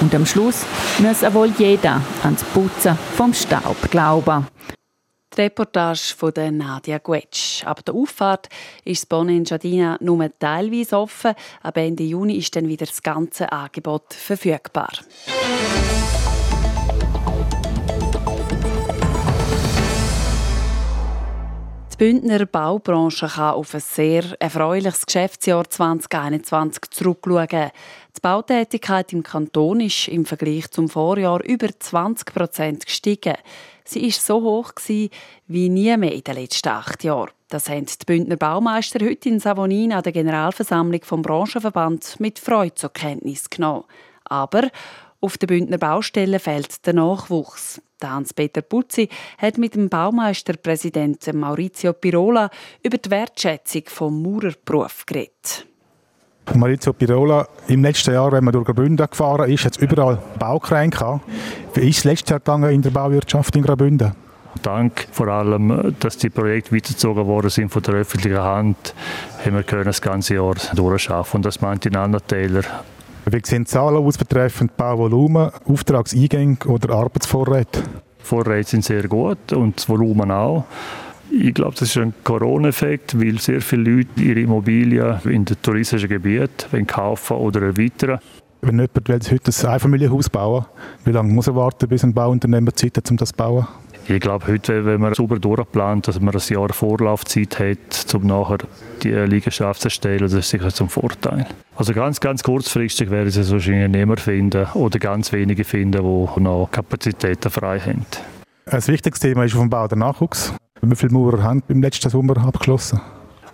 Und 0.00 0.14
am 0.14 0.26
Schluss 0.26 0.66
muss 1.06 1.22
wohl 1.34 1.52
jeder 1.56 2.02
ans 2.24 2.42
Putzen 2.42 2.98
vom 3.16 3.32
Staub 3.32 3.76
glauben. 3.92 4.48
Die 5.36 5.42
Reportage 5.42 6.14
von 6.16 6.32
Nadia 6.56 6.98
Guetsch. 6.98 7.64
Ab 7.64 7.84
der 7.84 7.94
Auffahrt 7.94 8.48
ist 8.84 9.02
das 9.02 9.06
Bonne 9.06 9.36
in 9.36 9.44
Giardina 9.44 9.98
nur 10.00 10.28
teilweise 10.36 10.98
offen. 10.98 11.34
Ab 11.62 11.76
Ende 11.76 12.02
Juni 12.02 12.34
ist 12.34 12.56
dann 12.56 12.66
wieder 12.66 12.86
das 12.86 13.02
ganze 13.02 13.52
Angebot 13.52 14.14
verfügbar. 14.14 14.90
Die 21.98 22.04
Bündner 22.04 22.44
Baubranche 22.44 23.26
kann 23.26 23.54
auf 23.54 23.72
ein 23.72 23.80
sehr 23.80 24.22
erfreuliches 24.38 25.06
Geschäftsjahr 25.06 25.70
2021 25.70 26.90
zurückschauen. 26.90 27.70
Die 28.14 28.20
Bautätigkeit 28.20 29.14
im 29.14 29.22
Kanton 29.22 29.80
ist 29.80 30.08
im 30.08 30.26
Vergleich 30.26 30.70
zum 30.70 30.90
Vorjahr 30.90 31.42
über 31.42 31.68
20 31.78 32.34
Prozent 32.34 32.84
gestiegen. 32.84 33.36
Sie 33.86 34.06
ist 34.06 34.26
so 34.26 34.42
hoch 34.42 34.74
gewesen, 34.74 35.08
wie 35.46 35.70
nie 35.70 35.96
mehr 35.96 36.12
in 36.12 36.22
den 36.22 36.34
letzten 36.34 36.68
acht 36.68 37.02
Jahren. 37.02 37.30
Das 37.48 37.70
haben 37.70 37.86
die 37.86 38.04
Bündner 38.04 38.36
Baumeister 38.36 39.02
heute 39.02 39.30
in 39.30 39.40
Savonin 39.40 39.94
an 39.94 40.02
der 40.02 40.12
Generalversammlung 40.12 41.00
vom 41.02 41.22
Branchenverband 41.22 42.20
mit 42.20 42.38
Freude 42.38 42.74
zur 42.74 42.92
Kenntnis 42.92 43.48
genommen. 43.48 43.84
Aber 44.24 44.68
auf 45.26 45.38
den 45.38 45.48
Bündner 45.48 45.78
Baustellen 45.78 46.38
fehlt 46.38 46.86
der 46.86 46.94
Nachwuchs. 46.94 47.82
Hans-Peter 48.00 48.62
Putzi 48.62 49.08
hat 49.38 49.58
mit 49.58 49.74
dem 49.74 49.88
Baumeisterpräsidenten 49.88 51.40
Maurizio 51.40 51.92
Pirola 51.92 52.48
über 52.84 52.96
die 52.96 53.10
Wertschätzung 53.10 53.82
vom 53.86 54.22
Maurerberuf 54.22 55.04
geredet. 55.04 55.66
Maurizio 56.54 56.92
Pirola, 56.92 57.48
im 57.66 57.82
letzten 57.82 58.14
Jahr, 58.14 58.30
wenn 58.30 58.44
man 58.44 58.52
durch 58.52 58.66
Graubünden 58.66 59.04
gefahren 59.04 59.50
ist, 59.50 59.64
hat 59.64 59.76
es 59.76 59.82
überall 59.82 60.22
Baukräne 60.38 60.90
gehabt. 60.90 61.24
Wie 61.74 61.88
ist 61.88 61.98
es 61.98 62.04
letztes 62.04 62.30
Jahr 62.30 62.38
gegangen 62.38 62.70
in 62.70 62.82
der 62.82 62.90
Bauwirtschaft 62.90 63.56
in 63.56 63.62
Graubünden? 63.62 64.12
Dank 64.62 65.08
vor 65.10 65.26
allem, 65.26 65.96
dass 65.98 66.18
die 66.18 66.30
Projekte 66.30 66.72
weitergezogen 66.72 67.26
worden 67.26 67.50
sind 67.50 67.70
von 67.70 67.82
der 67.82 67.94
öffentlichen 67.94 68.40
Hand, 68.40 68.94
haben 69.44 69.56
wir 69.56 69.64
können 69.64 69.86
das 69.86 70.00
ganze 70.00 70.36
Jahr 70.36 70.54
durchschaffen. 70.72 71.38
Und 71.38 71.46
das 71.46 71.60
meint 71.60 71.84
in 71.84 71.96
anderen 71.96 72.24
Teilen. 72.28 72.64
Wie 73.28 73.40
sehen 73.42 73.64
die 73.64 73.70
Zahlen 73.70 73.96
aus 73.96 74.16
betreffend 74.16 74.76
Bauvolumen, 74.76 75.50
Auftragseingänge 75.64 76.58
oder 76.66 76.94
Arbeitsvorräte? 76.94 77.82
Vorräte 78.18 78.70
sind 78.70 78.84
sehr 78.84 79.08
gut 79.08 79.52
und 79.52 79.76
das 79.76 79.88
Volumen 79.88 80.30
auch. 80.30 80.64
Ich 81.32 81.52
glaube, 81.52 81.72
das 81.72 81.88
ist 81.88 81.96
ein 81.96 82.14
Corona-Effekt, 82.22 83.20
weil 83.20 83.40
sehr 83.40 83.60
viele 83.60 83.90
Leute 83.90 84.22
ihre 84.22 84.40
Immobilien 84.40 85.18
in 85.24 85.44
den 85.44 85.60
touristischen 85.60 86.08
Gebieten 86.08 86.86
kaufen 86.86 87.36
oder 87.38 87.62
erweitern. 87.62 88.20
Wenn 88.62 88.78
jemand 88.78 89.08
will 89.08 89.18
heute 89.18 89.50
ein 89.50 89.72
Einfamilienhaus 89.72 90.30
bauen 90.30 90.64
wie 91.04 91.10
lange 91.10 91.32
muss 91.32 91.48
er 91.48 91.56
warten, 91.56 91.88
bis 91.88 92.04
ein 92.04 92.14
Bauunternehmer 92.14 92.74
Zeit 92.74 92.96
hat, 92.96 93.10
um 93.10 93.16
das 93.16 93.30
zu 93.30 93.36
bauen? 93.36 93.66
Ich 94.08 94.20
glaube, 94.20 94.46
heute, 94.46 94.84
wenn 94.84 95.00
man 95.00 95.14
sauber 95.14 95.40
durchplant, 95.40 96.06
dass 96.06 96.20
man 96.20 96.32
ein 96.32 96.40
Jahr 96.48 96.72
Vorlaufzeit 96.72 97.58
hat, 97.58 98.14
um 98.14 98.26
nachher 98.26 98.58
die 99.02 99.10
Liegenschaft 99.10 99.80
zu 99.80 99.88
erstellen, 99.88 100.20
das 100.20 100.32
ist 100.32 100.48
sicher 100.48 100.68
zum 100.68 100.88
Vorteil. 100.88 101.44
Also 101.74 101.92
ganz, 101.92 102.20
ganz 102.20 102.44
kurzfristig 102.44 103.10
werden 103.10 103.30
sie 103.30 103.50
wahrscheinlich 103.50 103.88
niemand 103.88 104.20
finden 104.20 104.66
oder 104.74 105.00
ganz 105.00 105.32
wenige 105.32 105.64
finden, 105.64 106.02
die 106.02 106.40
noch 106.40 106.68
Kapazitäten 106.70 107.50
frei 107.50 107.80
haben. 107.80 108.06
Ein 108.66 108.86
wichtiges 108.86 109.18
Thema 109.18 109.44
ist 109.44 109.54
auf 109.54 109.60
dem 109.60 109.70
Bau 109.70 109.88
der 109.88 109.98
Nachwuchs. 109.98 110.54
Wie 110.82 110.94
viele 110.94 111.12
Maurer 111.12 111.42
haben 111.42 111.64
im 111.66 111.82
letzten 111.82 112.08
Sommer 112.08 112.36
abgeschlossen? 112.36 113.00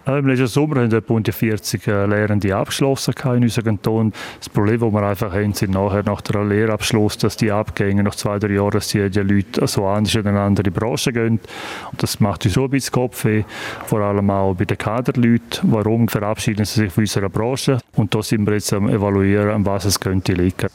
Im 0.04 0.26
letzten 0.26 0.49
Sommer 0.49 0.80
haben 0.80 0.92
etwa 0.92 1.21
40 1.32 1.87
äh, 1.87 2.06
Lehrende 2.06 2.56
abgeschlossen 2.56 3.14
in 3.25 3.42
unserem 3.44 3.80
Kanton. 3.82 4.12
Das 4.38 4.49
Problem, 4.49 4.80
das 4.80 4.92
wir 4.92 5.02
einfach 5.02 5.32
haben, 5.32 5.52
sind 5.54 5.75
nachher 5.75 6.02
nach 6.02 6.21
der 6.23 6.44
Lehrabschluss, 6.44 7.18
dass 7.18 7.37
die 7.37 7.52
Abgänge 7.52 8.02
nach 8.02 8.16
zwei, 8.16 8.40
drei 8.40 8.54
Jahren, 8.54 8.73
dass 8.73 8.88
die, 8.88 9.09
die 9.09 9.21
Leute 9.21 9.64
so 9.68 9.87
anders 9.87 10.14
in 10.16 10.26
eine 10.26 10.40
andere 10.40 10.73
Branche 10.73 11.12
gehen. 11.12 11.38
Und 11.90 12.02
das 12.02 12.18
macht 12.18 12.44
uns 12.44 12.54
so 12.54 12.64
ein 12.64 12.71
bisschen 12.71 12.92
Kopfweh, 12.92 13.44
vor 13.87 14.00
allem 14.00 14.28
auch 14.30 14.54
bei 14.54 14.64
den 14.64 14.76
Kaderleuten. 14.76 15.61
Warum 15.62 16.09
verabschieden 16.09 16.64
sie 16.64 16.80
sich 16.80 16.92
von 16.92 17.02
unserer 17.02 17.28
Branche? 17.28 17.78
Und 17.94 18.12
da 18.12 18.23
sind 18.23 18.44
wir 18.44 18.54
jetzt 18.54 18.73
am 18.73 18.88
evaluieren, 18.88 19.50
an 19.50 19.66
was 19.66 19.85
es 19.85 20.00
könnte 20.00 20.32
liegen. 20.32 20.68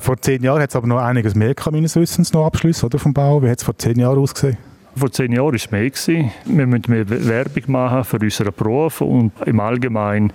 Vor 0.00 0.20
zehn 0.20 0.42
Jahren 0.42 0.60
hat 0.60 0.70
es 0.70 0.76
aber 0.76 0.88
noch 0.88 0.98
einiges 0.98 1.36
mehr 1.36 1.54
meines 1.70 1.94
Wissens 1.94 2.32
noch 2.32 2.46
Abschlüsse 2.46 2.86
oder, 2.86 2.98
vom 2.98 3.14
Bau. 3.14 3.40
Wie 3.40 3.48
hat 3.48 3.58
es 3.58 3.64
vor 3.64 3.78
zehn 3.78 4.00
Jahren 4.00 4.18
ausgesehen? 4.18 4.71
Vor 4.94 5.10
zehn 5.10 5.32
Jahren 5.32 5.46
war 5.46 5.54
es 5.54 5.70
mehr. 5.70 5.90
Wir 6.44 6.66
müssen 6.66 6.84
mehr 6.88 7.08
Werbung 7.08 7.62
machen 7.68 8.04
für 8.04 8.18
unseren 8.18 8.52
Beruf 8.52 9.00
und 9.00 9.32
im 9.46 9.58
Allgemeinen 9.58 10.32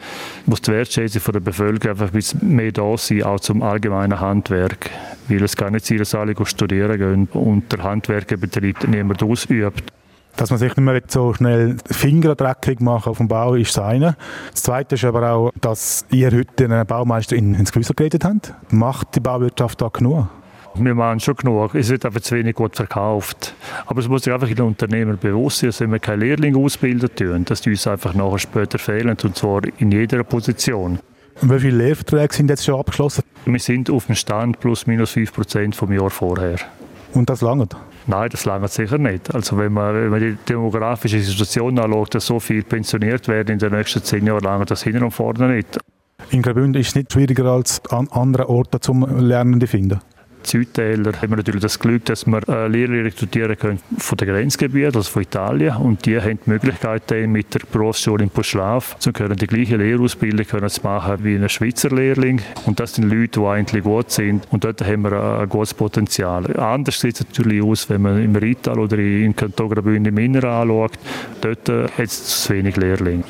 muss 0.48 0.62
die 0.62 0.72
Wertschätzung 0.72 1.22
der 1.32 1.40
Bevölkerung 1.40 1.92
einfach 1.92 2.08
ein 2.08 2.14
bisschen 2.14 2.56
mehr 2.56 2.72
da 2.72 2.98
sein, 2.98 3.24
auch 3.24 3.40
zum 3.40 3.62
allgemeinen 3.62 4.20
Handwerk. 4.20 4.90
Weil 5.28 5.44
es 5.44 5.56
gar 5.56 5.70
nicht 5.70 5.86
sein, 5.86 6.00
dass 6.00 6.16
alle 6.16 6.34
studieren 6.46 6.98
gehen 6.98 7.28
und 7.34 7.72
der 7.72 7.84
Handwerkerbetrieb 7.84 8.88
niemand 8.88 9.22
ausübt. 9.22 9.94
Dass 10.38 10.50
man 10.50 10.60
sich 10.60 10.76
nicht 10.76 10.86
mehr 10.86 11.02
so 11.08 11.34
schnell 11.34 11.78
Finger 11.86 12.36
dreckig 12.36 12.80
machen 12.80 13.10
auf 13.10 13.18
dem 13.18 13.28
Bau, 13.28 13.56
ist 13.56 13.78
das 13.78 13.84
eine. 13.84 14.16
Das 14.52 14.64
zweite 14.64 14.96
ist 14.96 15.04
aber 15.04 15.32
auch, 15.32 15.52
dass 15.62 16.06
ihr 16.12 16.32
heute 16.32 16.66
einen 16.66 16.86
Baumeister 16.86 17.36
ins 17.36 17.72
Gewissen 17.72 17.96
geredet 17.96 18.24
habt. 18.24 18.54
Macht 18.70 19.16
die 19.16 19.20
Bauwirtschaft 19.20 19.82
da 19.82 19.90
genug? 19.90 20.28
Wir 20.80 20.96
machen 20.96 21.20
schon 21.20 21.36
genug. 21.36 21.76
Es 21.76 21.90
wird 21.90 22.06
einfach 22.06 22.22
zu 22.22 22.36
wenig 22.36 22.56
gut 22.56 22.76
verkauft. 22.76 23.56
Aber 23.86 24.00
es 24.00 24.08
muss 24.08 24.24
sich 24.24 24.34
einfach 24.34 24.50
in 24.50 24.56
den 24.56 24.66
Unternehmern 24.66 25.18
bewusst 25.18 25.60
sein, 25.60 25.70
dass 25.70 25.80
wenn 25.82 25.92
wir 25.92 26.00
keine 26.00 26.26
Lehrlinge 26.26 26.58
ausbilden 26.58 27.10
tun, 27.16 27.46
dass 27.46 27.62
die 27.62 27.72
uns 27.72 27.88
einfach 27.88 28.14
nachher 28.14 28.40
später 28.40 28.78
fehlen, 28.78 29.18
und 29.24 29.36
zwar 29.36 29.62
in 29.78 29.92
jeder 29.92 30.24
Position. 30.24 31.00
Und 31.42 31.54
wie 31.54 31.60
viele 31.60 31.78
Lehrverträge 31.78 32.34
sind 32.34 32.50
jetzt 32.50 32.66
schon 32.66 32.80
abgeschlossen? 32.80 33.24
Wir 33.46 33.60
sind 33.60 33.90
auf 33.90 34.08
dem 34.08 34.16
Stand 34.16 34.60
plus 34.60 34.88
minus 34.88 35.12
5 35.12 35.34
Prozent 35.34 35.76
vom 35.76 35.92
Jahr 35.92 36.10
vorher. 36.10 36.58
Und 37.14 37.30
das 37.30 37.42
lange? 37.42 37.68
Nein, 38.06 38.30
das 38.30 38.46
lange 38.46 38.68
sicher 38.68 38.98
nicht. 38.98 39.34
Also 39.34 39.58
wenn 39.58 39.74
man, 39.74 39.96
wenn 39.96 40.10
man 40.10 40.20
die 40.20 40.38
demografische 40.48 41.20
Situation 41.20 41.78
anschaut, 41.78 42.16
dass 42.16 42.26
so 42.26 42.40
viel 42.40 42.64
pensioniert 42.64 43.28
werden 43.28 43.54
in 43.54 43.60
den 43.60 43.74
nächsten 43.74 44.04
zehn 44.04 44.26
Jahren, 44.26 44.44
lange 44.44 44.66
das 44.66 44.84
hinten 44.84 45.04
und 45.04 45.12
vorne 45.12 45.56
nicht. 45.56 45.78
In 46.32 46.42
Graubünden 46.42 46.82
ist 46.82 46.90
es 46.90 46.96
nicht 46.96 47.14
schwieriger 47.14 47.46
als 47.46 47.82
an 47.90 48.08
anderen 48.10 48.48
Orten 48.48 48.82
zum 48.82 49.20
Lernen 49.20 49.60
zu 49.60 49.68
finden? 49.68 50.00
Südtäler 50.48 51.14
haben 51.22 51.30
wir 51.30 51.38
natürlich 51.38 51.62
das 51.62 51.80
Glück, 51.80 52.06
dass 52.06 52.26
wir 52.26 52.48
äh, 52.48 52.68
Lehrer 52.68 53.06
rekrutieren 53.06 53.58
können 53.58 53.80
von 53.98 54.18
den 54.18 54.28
Grenzgebieten, 54.30 54.96
also 54.96 55.10
von 55.10 55.22
Italien. 55.22 55.76
Und 55.78 56.06
die 56.06 56.20
haben 56.20 56.40
die 56.46 56.50
Möglichkeit, 56.50 57.12
mit 57.28 57.54
der 57.54 57.62
Berufsschule 57.72 58.24
in 58.24 58.30
Puschlaf 58.30 58.98
zu 59.00 59.12
können 59.12 59.36
die 59.36 59.48
gleiche 59.48 59.78
Lehrausbildung 59.78 60.46
können 60.46 60.70
zu 60.70 60.82
machen 60.84 61.18
wie 61.24 61.36
ein 61.36 61.50
Schweizer 61.50 61.90
Lehrling. 61.90 62.42
Und 62.66 62.80
das 62.80 62.96
sind 62.96 63.10
Leute, 63.10 63.40
die 63.40 63.46
eigentlich 63.46 63.84
gut 63.84 64.12
sind. 64.12 64.48
Und 64.52 64.64
dort 64.64 64.82
haben 64.86 65.04
wir 65.04 65.40
ein 65.40 65.50
gutes 65.50 65.74
Potenzial. 65.74 66.46
Anders 66.58 67.00
sieht 67.00 67.16
es 67.16 67.28
natürlich 67.28 67.64
aus, 67.64 67.90
wenn 67.90 68.02
man 68.02 68.24
im 68.24 68.36
Rital 68.36 68.80
oder 68.80 68.98
in 68.98 69.36
Kanton 69.36 69.70
Graubünden 69.70 70.06
im 70.06 70.18
Inneren 70.18 70.50
anschaut. 70.50 70.94
Dort 71.42 71.70
äh, 71.70 71.84
hat 71.84 72.00
es 72.00 72.44
zu 72.44 72.54
wenig 72.54 72.78
Lehrlinge. 72.78 73.24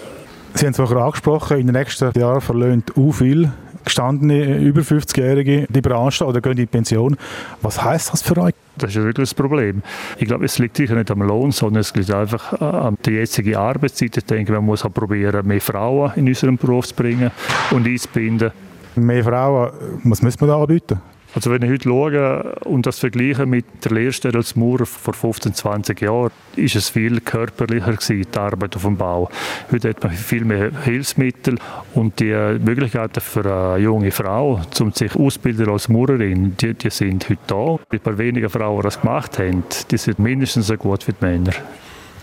Sie 0.53 0.65
haben 0.65 0.71
es 0.71 0.77
vorher 0.77 0.97
angesprochen, 0.97 1.59
in 1.59 1.67
den 1.67 1.75
nächsten 1.75 2.17
Jahren 2.17 2.41
verlöhnt 2.41 2.97
u 2.97 3.11
viel 3.11 3.51
gestandene 3.87 4.57
über 4.57 4.81
50-Jährige 4.81 5.65
die 5.69 5.81
Branche 5.81 6.25
oder 6.25 6.41
gehen 6.41 6.51
in 6.51 6.57
die 6.57 6.65
Pension. 6.65 7.17
Was 7.61 7.81
heißt 7.83 8.13
das 8.13 8.21
für 8.21 8.37
euch? 8.37 8.53
Das 8.77 8.91
ist 8.91 8.97
wirklich 8.97 9.29
das 9.29 9.33
Problem. 9.33 9.81
Ich 10.17 10.27
glaube, 10.27 10.45
es 10.45 10.59
liegt 10.59 10.77
sicher 10.77 10.95
nicht 10.95 11.09
am 11.09 11.21
Lohn, 11.21 11.51
sondern 11.51 11.81
es 11.81 11.95
liegt 11.95 12.11
einfach 12.11 12.61
äh, 12.61 12.65
an 12.65 12.97
der 13.05 13.13
jetzigen 13.13 13.55
Arbeitszeit. 13.55 14.17
Ich 14.17 14.25
denke, 14.25 14.51
man 14.51 14.65
muss 14.65 14.85
auch 14.85 14.93
probieren, 14.93 15.47
mehr 15.47 15.61
Frauen 15.61 16.11
in 16.15 16.27
unseren 16.27 16.57
Beruf 16.57 16.87
zu 16.87 16.95
bringen 16.95 17.31
und 17.71 17.87
einzubinden. 17.87 18.51
Mehr 18.95 19.23
Frauen, 19.23 19.71
was 20.03 20.21
müssen 20.21 20.41
wir 20.41 20.47
da 20.47 20.61
anbieten? 20.61 20.99
Also 21.37 21.51
wenn 21.51 21.61
ich 21.61 21.69
heute 21.69 21.87
schaue 21.87 22.55
und 22.65 22.87
das 22.87 22.97
vergleiche 22.97 23.45
mit 23.45 23.65
der 23.85 23.91
Lehrstelle 23.91 24.39
als 24.39 24.55
Maurer 24.55 24.87
vor 24.87 25.13
15, 25.13 25.53
20 25.53 26.01
Jahren, 26.01 26.31
ist 26.55 26.75
es 26.75 26.89
viel 26.89 27.21
körperlicher 27.21 27.93
gewesen, 27.93 28.25
die 28.33 28.39
Arbeit 28.39 28.75
auf 28.75 28.81
dem 28.81 28.97
Bau. 28.97 29.29
Heute 29.71 29.89
hat 29.89 30.03
man 30.03 30.13
viel 30.13 30.43
mehr 30.43 30.71
Hilfsmittel 30.83 31.59
und 31.93 32.19
die 32.19 32.33
Möglichkeiten 32.33 33.21
für 33.21 33.45
eine 33.45 33.83
junge 33.83 34.09
Frau, 34.09 34.61
um 34.79 34.91
sich 34.93 35.15
auszubilden 35.15 35.69
als 35.69 35.89
Maurerin, 35.89 36.57
die, 36.57 36.73
die 36.73 36.89
sind 36.89 37.29
heute 37.29 37.41
da. 37.45 37.77
Ein 37.91 37.99
paar 37.99 38.17
wenige 38.17 38.49
Frauen, 38.49 38.77
die 38.77 38.85
das 38.85 38.99
gemacht 38.99 39.37
haben, 39.37 39.63
die 39.91 39.97
sind 39.97 40.17
mindestens 40.17 40.65
so 40.65 40.75
gut 40.75 41.07
wie 41.07 41.11
die 41.11 41.23
Männer. 41.23 41.53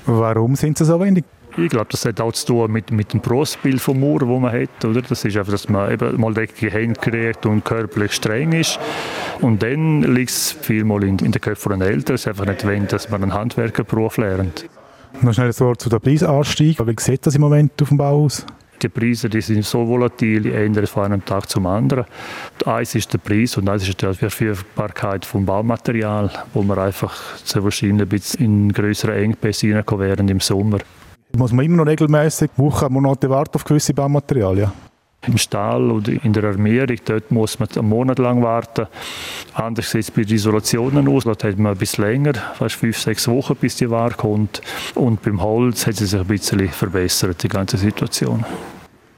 Warum 0.06 0.56
sind 0.56 0.76
sie 0.76 0.84
so 0.84 0.98
wenig? 1.00 1.22
Ich 1.56 1.68
glaube, 1.68 1.86
das 1.90 2.04
hat 2.04 2.20
auch 2.20 2.32
zu 2.32 2.46
tun 2.46 2.72
mit, 2.72 2.90
mit 2.90 3.12
dem 3.12 3.20
Brustbild 3.20 3.80
vom 3.80 4.00
Mauer, 4.00 4.20
das 4.20 4.28
man 4.28 4.52
hat. 4.52 4.84
Oder? 4.84 5.02
Das 5.02 5.24
ist 5.24 5.36
einfach, 5.36 5.52
dass 5.52 5.68
man 5.68 5.92
eben 5.92 6.20
mal 6.20 6.34
deckige 6.34 6.70
Hände 6.70 6.98
kriegt 7.00 7.46
und 7.46 7.64
körperlich 7.64 8.12
streng 8.12 8.52
ist. 8.52 8.80
Und 9.40 9.62
dann 9.62 10.02
liegt 10.02 10.30
es 10.30 10.52
vielmal 10.52 11.04
in, 11.04 11.18
in 11.20 11.30
den 11.30 11.40
Köpfen 11.40 11.78
der 11.78 11.88
Eltern. 11.88 12.16
Es 12.16 12.22
ist 12.22 12.28
einfach 12.28 12.46
nicht 12.46 12.66
wenn, 12.66 12.88
dass 12.88 13.08
man 13.08 13.22
einen 13.22 13.34
Handwerkerberuf 13.34 14.16
lernt. 14.16 14.68
Noch 15.22 15.32
schnell 15.32 15.48
ein 15.48 15.60
Wort 15.60 15.80
zu 15.80 15.88
den 15.88 16.00
Preisanstieg. 16.00 16.84
Wie 16.84 16.94
sieht 16.98 17.24
das 17.24 17.36
im 17.36 17.42
Moment 17.42 17.80
auf 17.80 17.88
dem 17.88 17.98
Bau 17.98 18.24
aus? 18.24 18.44
Die 18.82 18.88
Preise 18.88 19.30
die 19.30 19.40
sind 19.40 19.64
so 19.64 19.86
volatil, 19.86 20.42
die 20.42 20.52
ändern 20.52 20.86
von 20.86 21.04
einem 21.04 21.24
Tag 21.24 21.48
zum 21.48 21.66
anderen. 21.66 22.04
Eins 22.66 22.94
ist 22.94 23.12
der 23.12 23.18
Preis 23.18 23.56
und 23.56 23.68
eins 23.68 23.88
ist 23.88 24.02
die 24.02 24.12
Verfügbarkeit 24.12 25.24
vom 25.24 25.46
Baumaterial, 25.46 26.30
wo 26.52 26.62
man 26.62 26.78
einfach 26.78 27.38
sehr 27.44 27.62
wahrscheinlich 27.62 28.02
ein 28.02 28.08
bisschen 28.08 28.44
in 28.44 28.72
größere 28.72 29.14
Engpässe 29.14 29.72
reinkommen 29.72 30.06
während 30.06 30.30
im 30.30 30.40
Sommer. 30.40 30.78
Muss 31.36 31.52
man 31.52 31.64
immer 31.64 31.78
noch 31.78 31.86
regelmäßig 31.86 32.50
Wochen, 32.56 32.92
Monate 32.92 33.28
warten 33.28 33.56
auf 33.56 33.64
gewisse 33.64 33.92
Baumaterialien? 33.92 34.70
Im 35.26 35.36
Stall 35.36 35.90
oder 35.90 36.12
in 36.12 36.32
der 36.32 36.44
Armierung, 36.44 36.96
dort 37.04 37.30
muss 37.30 37.58
man 37.58 37.68
einen 37.74 37.88
Monat 37.88 38.18
lang 38.18 38.42
warten. 38.42 38.86
Anders 39.54 39.90
sieht 39.90 40.02
es 40.02 40.10
bei 40.10 40.22
den 40.22 40.36
Isolationen 40.36 41.08
aus. 41.08 41.24
Dort 41.24 41.42
hat 41.42 41.58
man 41.58 41.72
ein 41.72 41.78
bisschen 41.78 42.04
länger, 42.04 42.34
fast 42.34 42.76
fünf, 42.76 42.98
sechs 42.98 43.26
Wochen, 43.26 43.56
bis 43.56 43.76
die 43.76 43.90
Ware 43.90 44.14
kommt. 44.14 44.60
Und 44.94 45.22
beim 45.22 45.42
Holz 45.42 45.86
hat 45.86 45.96
sie 45.96 46.06
sich 46.06 46.20
ein 46.20 46.26
bisschen 46.26 46.68
verbessert, 46.68 47.42
die 47.42 47.48
ganze 47.48 47.78
Situation. 47.78 48.44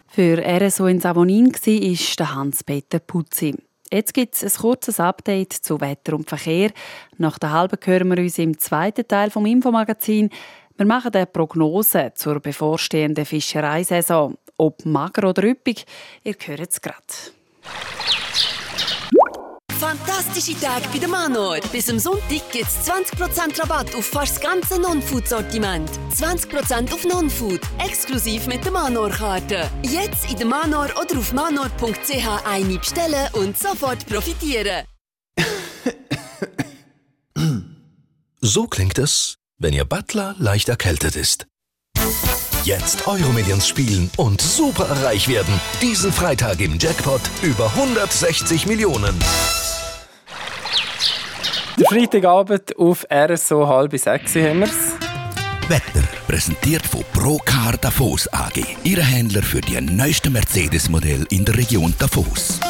Für 0.06 0.38
RSO 0.38 0.86
in 0.86 1.00
Savonin 1.00 1.52
war 1.52 2.34
Hans-Peter 2.34 3.00
Putzi. 3.00 3.54
Jetzt 3.92 4.14
gibt 4.14 4.34
es 4.34 4.42
ein 4.42 4.62
kurzes 4.62 5.00
Update 5.00 5.52
zu 5.52 5.80
Wetter 5.80 6.14
und 6.14 6.28
Verkehr. 6.28 6.70
Nach 7.18 7.38
der 7.38 7.52
halben 7.52 7.78
hören 7.84 8.08
wir 8.08 8.18
uns 8.22 8.38
im 8.38 8.58
zweiten 8.58 9.06
Teil 9.06 9.30
vom 9.30 9.46
Infomagazin. 9.46 10.30
Wir 10.76 10.84
machen 10.86 11.14
eine 11.14 11.26
Prognose 11.26 12.12
zur 12.14 12.38
bevorstehenden 12.40 13.24
Fischereisaison. 13.24 14.36
Ob 14.58 14.84
mager 14.84 15.30
oder 15.30 15.44
üppig, 15.44 15.86
ihr 16.22 16.34
hört 16.38 16.70
es 16.70 16.80
gerade. 16.80 16.96
Fantastische 19.78 20.58
Tage 20.58 20.86
bei 20.92 20.98
der 20.98 21.08
Manor. 21.08 21.58
Bis 21.72 21.86
zum 21.86 21.98
Sonntag 21.98 22.50
gibt 22.50 22.66
es 22.66 22.90
20% 22.90 23.60
Rabatt 23.60 23.94
auf 23.94 24.06
fast 24.06 24.36
das 24.36 24.42
ganze 24.42 24.80
Non-Food-Sortiment. 24.80 25.90
20% 26.14 26.92
auf 26.92 27.04
Non-Food, 27.04 27.60
exklusiv 27.78 28.46
mit 28.46 28.64
der 28.64 28.72
Manor-Karte. 28.72 29.70
Jetzt 29.82 30.30
in 30.30 30.38
der 30.38 30.46
Manor 30.46 30.88
oder 31.00 31.18
auf 31.18 31.32
manor.ch 31.32 32.46
eine 32.46 32.78
bestellen 32.78 33.28
und 33.34 33.56
sofort 33.56 34.06
profitieren. 34.06 34.84
So 38.40 38.66
klingt 38.66 38.98
es, 38.98 39.38
wenn 39.58 39.72
Ihr 39.72 39.84
Butler 39.84 40.34
leicht 40.38 40.68
erkältet 40.68 41.16
ist. 41.16 41.46
Jetzt 42.64 43.06
Euromillions 43.06 43.68
spielen 43.68 44.10
und 44.16 44.40
super 44.40 44.90
reich 45.04 45.28
werden. 45.28 45.60
Diesen 45.80 46.12
Freitag 46.12 46.60
im 46.60 46.78
Jackpot 46.78 47.20
über 47.42 47.66
160 47.66 48.66
Millionen. 48.66 49.14
Der 51.78 51.86
Freitagabend 51.86 52.76
auf 52.76 53.06
RSO 53.12 53.68
halb 53.68 53.96
sechs 53.98 54.34
haben 54.34 54.60
wir's. 54.60 54.94
Wetter 55.68 56.06
präsentiert 56.26 56.86
von 56.86 57.04
Procar 57.12 57.76
Davos 57.76 58.32
AG. 58.32 58.64
Ihre 58.82 59.02
Händler 59.02 59.42
für 59.42 59.60
die 59.60 59.80
neuesten 59.80 60.32
Mercedes-Modell 60.32 61.26
in 61.30 61.44
der 61.44 61.56
Region 61.56 61.94
Davos. 61.98 62.60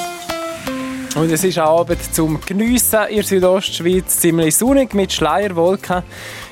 Und 1.16 1.32
es 1.32 1.44
ist 1.44 1.56
Abend 1.56 2.14
zum 2.14 2.38
Geniessen 2.44 3.08
in 3.08 3.22
Südostschweiz 3.22 4.18
ziemlich 4.18 4.54
sonnig 4.54 4.92
mit 4.92 5.14
Schleierwolken. 5.14 6.02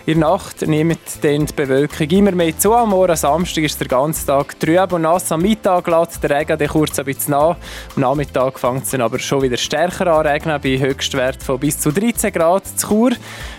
In 0.07 0.21
der 0.21 0.31
Nacht 0.31 0.67
nimmt 0.67 0.99
dann 1.21 1.45
die 1.45 1.53
Bewölkung 1.53 2.09
immer 2.09 2.31
mehr 2.31 2.59
zu. 2.59 2.73
Am 2.73 2.89
Morgen 2.89 3.15
Samstag 3.15 3.65
ist 3.65 3.79
der 3.79 3.89
ganze 3.89 4.25
Tag 4.25 4.59
trüb 4.59 4.91
und 4.93 5.03
nass. 5.03 5.31
Am 5.33 5.43
Mittag 5.43 5.87
lässt 5.87 6.23
der 6.23 6.31
Regen 6.31 6.59
dann 6.59 6.69
kurz 6.69 6.99
ein 6.99 7.05
bisschen 7.05 7.33
nach. 7.33 7.59
Am 7.95 8.01
Nachmittag 8.01 8.59
fängt 8.59 8.85
es 8.85 8.91
dann 8.91 9.03
aber 9.03 9.19
schon 9.19 9.43
wieder 9.43 9.59
stärker 9.59 10.07
an 10.07 10.27
regnen, 10.27 10.59
bei 10.59 10.79
Höchstwert 10.79 11.43
von 11.43 11.61
bis 11.61 11.79
zu 11.79 11.93
13 11.93 12.33
Grad 12.33 12.67
zu 12.67 12.89
Chur. 12.89 13.11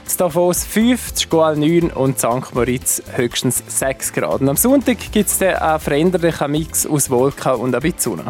Zu 0.08 0.18
Davos 0.18 0.66
5, 0.66 1.14
zu 1.14 1.28
Schual 1.30 1.56
9 1.56 1.92
und 1.92 2.18
St. 2.18 2.56
Moritz 2.56 3.04
höchstens 3.16 3.64
6 3.68 4.12
Grad. 4.12 4.42
Und 4.42 4.50
am 4.50 4.58
Sonntag 4.58 4.98
gibt 5.12 5.30
es 5.30 5.38
dann 5.38 5.54
einen 5.58 5.80
veränderlichen 5.80 6.52
Mix 6.52 6.88
aus 6.88 7.12
Wolken 7.12 7.54
und 7.54 7.76
ein 7.76 7.82
bisschen 7.82 8.18
Sonne. 8.18 8.24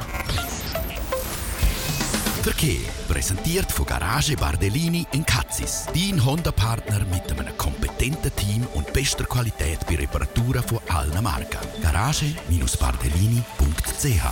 Verkehr 2.45 2.85
präsentiert 3.07 3.71
von 3.71 3.87
Garage 3.87 4.35
Bardellini 4.35 5.07
in 5.13 5.25
Katzis. 5.25 5.87
Dein 5.95 6.23
Honda-Partner 6.23 7.01
mit 7.11 7.31
einem 7.31 7.57
kompetenten 7.57 8.31
Team 8.35 8.67
und 8.75 8.93
bester 8.93 9.23
Qualität 9.23 9.79
bei 9.89 9.95
Reparaturen 9.95 10.61
von 10.61 10.77
allen 10.87 11.23
Marken. 11.23 11.57
Garage-bardellini.ch 11.81 14.23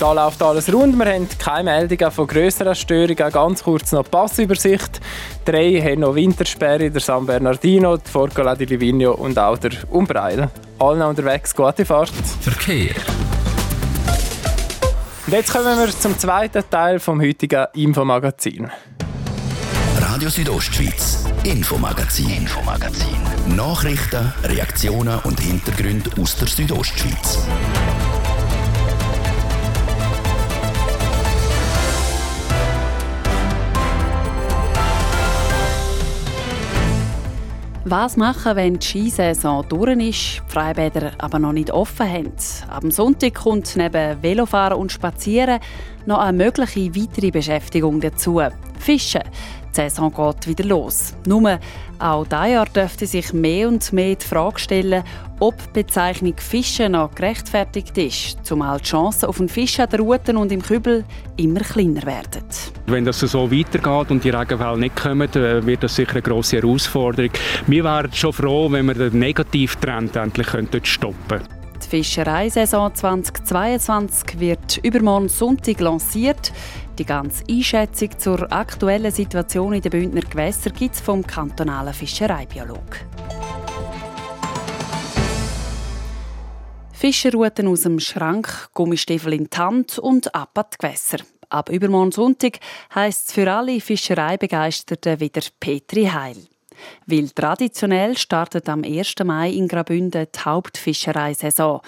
Da 0.00 0.12
läuft 0.14 0.40
alles 0.40 0.72
rund. 0.72 0.98
Wir 0.98 1.12
haben 1.12 1.28
keine 1.38 1.64
Meldungen 1.64 2.10
von 2.10 2.26
grösseren 2.26 2.74
Störungen. 2.74 3.32
Ganz 3.32 3.62
kurz 3.62 3.92
noch 3.92 4.04
die 4.04 4.10
Passübersicht. 4.10 4.98
Drei 5.44 5.82
haben 5.82 6.00
noch 6.00 6.14
Wintersperre, 6.14 6.90
der 6.90 7.02
San 7.02 7.26
Bernardino, 7.26 7.98
die 7.98 8.10
Forcola 8.10 8.54
di 8.54 8.64
Livigno 8.64 9.12
und 9.12 9.38
auch 9.38 9.58
der 9.58 9.72
Umbreil. 9.90 10.48
Allen 10.78 11.02
unterwegs, 11.02 11.54
gute 11.54 11.84
Fahrt. 11.84 12.14
Verkehr. 12.40 12.94
Und 15.28 15.34
jetzt 15.34 15.52
kommen 15.52 15.78
wir 15.78 15.90
zum 15.90 16.18
zweiten 16.18 16.64
Teil 16.70 16.98
vom 16.98 17.20
heutigen 17.20 17.66
Infomagazin. 17.74 18.70
Radio 20.00 20.30
Südostschweiz, 20.30 21.26
Infomagazin, 21.44 22.30
Infomagazin. 22.30 23.18
Nachrichten, 23.54 24.32
Reaktionen 24.42 25.18
und 25.24 25.38
Hintergründe 25.38 26.10
aus 26.18 26.34
der 26.36 26.48
Südostschweiz. 26.48 27.40
Was 37.90 38.18
machen, 38.18 38.54
wenn 38.54 38.78
die 38.78 38.86
Skisaison 38.86 39.66
durch 39.66 39.96
ist, 39.96 40.42
die 40.46 40.52
Freibäder 40.52 41.12
aber 41.16 41.38
noch 41.38 41.54
nicht 41.54 41.70
offen 41.70 42.06
haben? 42.06 42.34
Am 42.68 42.90
Sonntag 42.90 43.32
kommt 43.32 43.76
neben 43.76 44.22
Velofahren 44.22 44.76
und 44.76 44.92
Spazieren 44.92 45.58
noch 46.04 46.18
eine 46.18 46.36
mögliche 46.36 46.94
weitere 46.94 47.30
Beschäftigung 47.30 47.98
dazu. 47.98 48.42
Fischen. 48.78 49.22
Die 49.70 49.76
Saison 49.76 50.12
geht 50.12 50.48
wieder 50.48 50.64
los. 50.64 51.14
Nur 51.26 51.58
auch 51.98 52.24
dieses 52.24 52.48
Jahr 52.48 52.66
dürfte 52.66 53.06
sich 53.06 53.32
mehr 53.32 53.68
und 53.68 53.92
mehr 53.92 54.14
die 54.14 54.24
Frage 54.24 54.58
stellen, 54.58 55.04
ob 55.40 55.54
die 55.72 55.82
Bezeichnung 55.82 56.34
Fischen 56.36 56.92
noch 56.92 57.14
gerechtfertigt 57.14 57.96
ist, 57.98 58.44
zumal 58.44 58.78
die 58.78 58.84
Chancen 58.84 59.26
auf 59.26 59.38
einen 59.38 59.48
Fisch 59.48 59.78
an 59.78 59.88
der 59.90 60.00
Route 60.00 60.36
und 60.36 60.50
im 60.50 60.62
Kübel 60.62 61.04
immer 61.36 61.60
kleiner 61.60 62.02
werden. 62.04 62.44
Wenn 62.86 63.04
das 63.04 63.20
so 63.20 63.50
weitergeht 63.50 64.10
und 64.10 64.24
die 64.24 64.30
Regenfälle 64.30 64.78
nicht 64.78 64.96
kommen, 64.96 65.30
äh, 65.34 65.64
wird 65.64 65.82
das 65.82 65.94
sicher 65.94 66.12
eine 66.12 66.22
grosse 66.22 66.56
Herausforderung. 66.56 67.30
Wir 67.66 67.84
wären 67.84 68.12
schon 68.12 68.32
froh, 68.32 68.70
wenn 68.70 68.86
wir 68.86 68.94
den 68.94 69.18
Negativtrend 69.18 70.16
endlich 70.16 70.48
stoppen 70.84 71.16
könnten. 71.28 71.58
Die 71.84 71.88
Fischereisaison 71.88 72.94
2022 72.94 74.40
wird 74.40 74.78
übermorgen 74.82 75.28
Sonntag 75.28 75.80
lanciert. 75.80 76.52
Die 76.98 77.04
ganze 77.04 77.44
Einschätzung 77.48 78.18
zur 78.18 78.52
aktuellen 78.52 79.12
Situation 79.12 79.72
in 79.72 79.80
den 79.80 79.90
Bündner 79.90 80.22
Gewässern 80.22 80.72
gibt 80.72 80.96
es 80.96 81.00
vom 81.00 81.24
kantonalen 81.24 81.94
Fischereibiolog. 81.94 83.06
Fischerrouten 86.92 87.68
aus 87.68 87.82
dem 87.82 88.00
Schrank, 88.00 88.70
Gummistiefel 88.74 89.34
in 89.34 89.44
die 89.48 89.56
Hand 89.56 90.00
und 90.00 90.34
ab 90.34 90.58
an 90.58 90.64
die 90.72 90.76
Gewässer. 90.76 91.18
Ab 91.48 91.68
übermorgen 91.70 92.10
Sonntag 92.10 92.58
heisst 92.92 93.28
es 93.28 93.32
für 93.32 93.48
alle 93.48 93.80
Fischereibegeisterten 93.80 95.20
wieder 95.20 95.42
Petri 95.60 96.06
Heil. 96.06 96.48
Weil 97.06 97.30
traditionell 97.30 98.18
startet 98.18 98.68
am 98.68 98.82
1. 98.82 99.14
Mai 99.24 99.50
in 99.50 99.68
Graubünden 99.68 100.26
die 100.34 100.40
Hauptfischereisaison. 100.40 101.80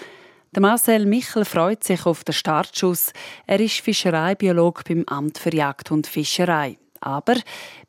Der 0.53 0.61
Marcel 0.61 1.05
Michel 1.05 1.45
freut 1.45 1.81
sich 1.81 2.05
auf 2.05 2.25
den 2.25 2.33
Startschuss. 2.33 3.13
Er 3.47 3.61
ist 3.61 3.79
Fischereibiolog 3.79 4.83
beim 4.83 5.05
Amt 5.07 5.37
für 5.37 5.55
Jagd 5.55 5.91
und 5.91 6.07
Fischerei. 6.07 6.77
Aber 6.99 7.35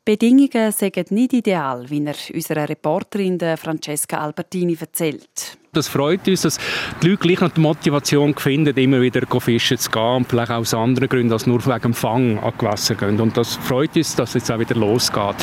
Bedingungen 0.05 0.71
sind 0.71 1.11
nicht 1.11 1.33
ideal, 1.33 1.89
wie 1.89 2.05
er 2.05 2.15
unserer 2.33 2.69
Reporterin 2.69 3.37
Francesca 3.57 4.19
Albertini 4.19 4.77
erzählt. 4.79 5.57
Das 5.73 5.87
freut 5.87 6.27
uns, 6.27 6.41
dass 6.41 6.59
die 7.01 7.07
Leute 7.07 7.17
gleich 7.17 7.41
noch 7.41 7.49
die 7.49 7.59
Motivation 7.59 8.35
finden, 8.35 8.77
immer 8.77 9.01
wieder 9.01 9.21
fischen 9.39 9.79
zu 9.79 9.89
gehen 9.89 10.17
und 10.17 10.29
vielleicht 10.29 10.51
auch 10.51 10.57
aus 10.57 10.75
anderen 10.75 11.09
Gründen 11.09 11.33
als 11.33 11.47
nur 11.47 11.65
wegen 11.65 11.81
dem 11.81 11.93
Fang 11.95 12.37
an 12.37 12.53
Gewässer 12.59 12.93
gehen. 12.93 13.19
Und 13.19 13.35
das 13.35 13.55
freut 13.55 13.95
uns, 13.95 14.15
dass 14.15 14.29
es 14.29 14.33
jetzt 14.35 14.51
auch 14.51 14.59
wieder 14.59 14.75
losgeht. 14.75 15.35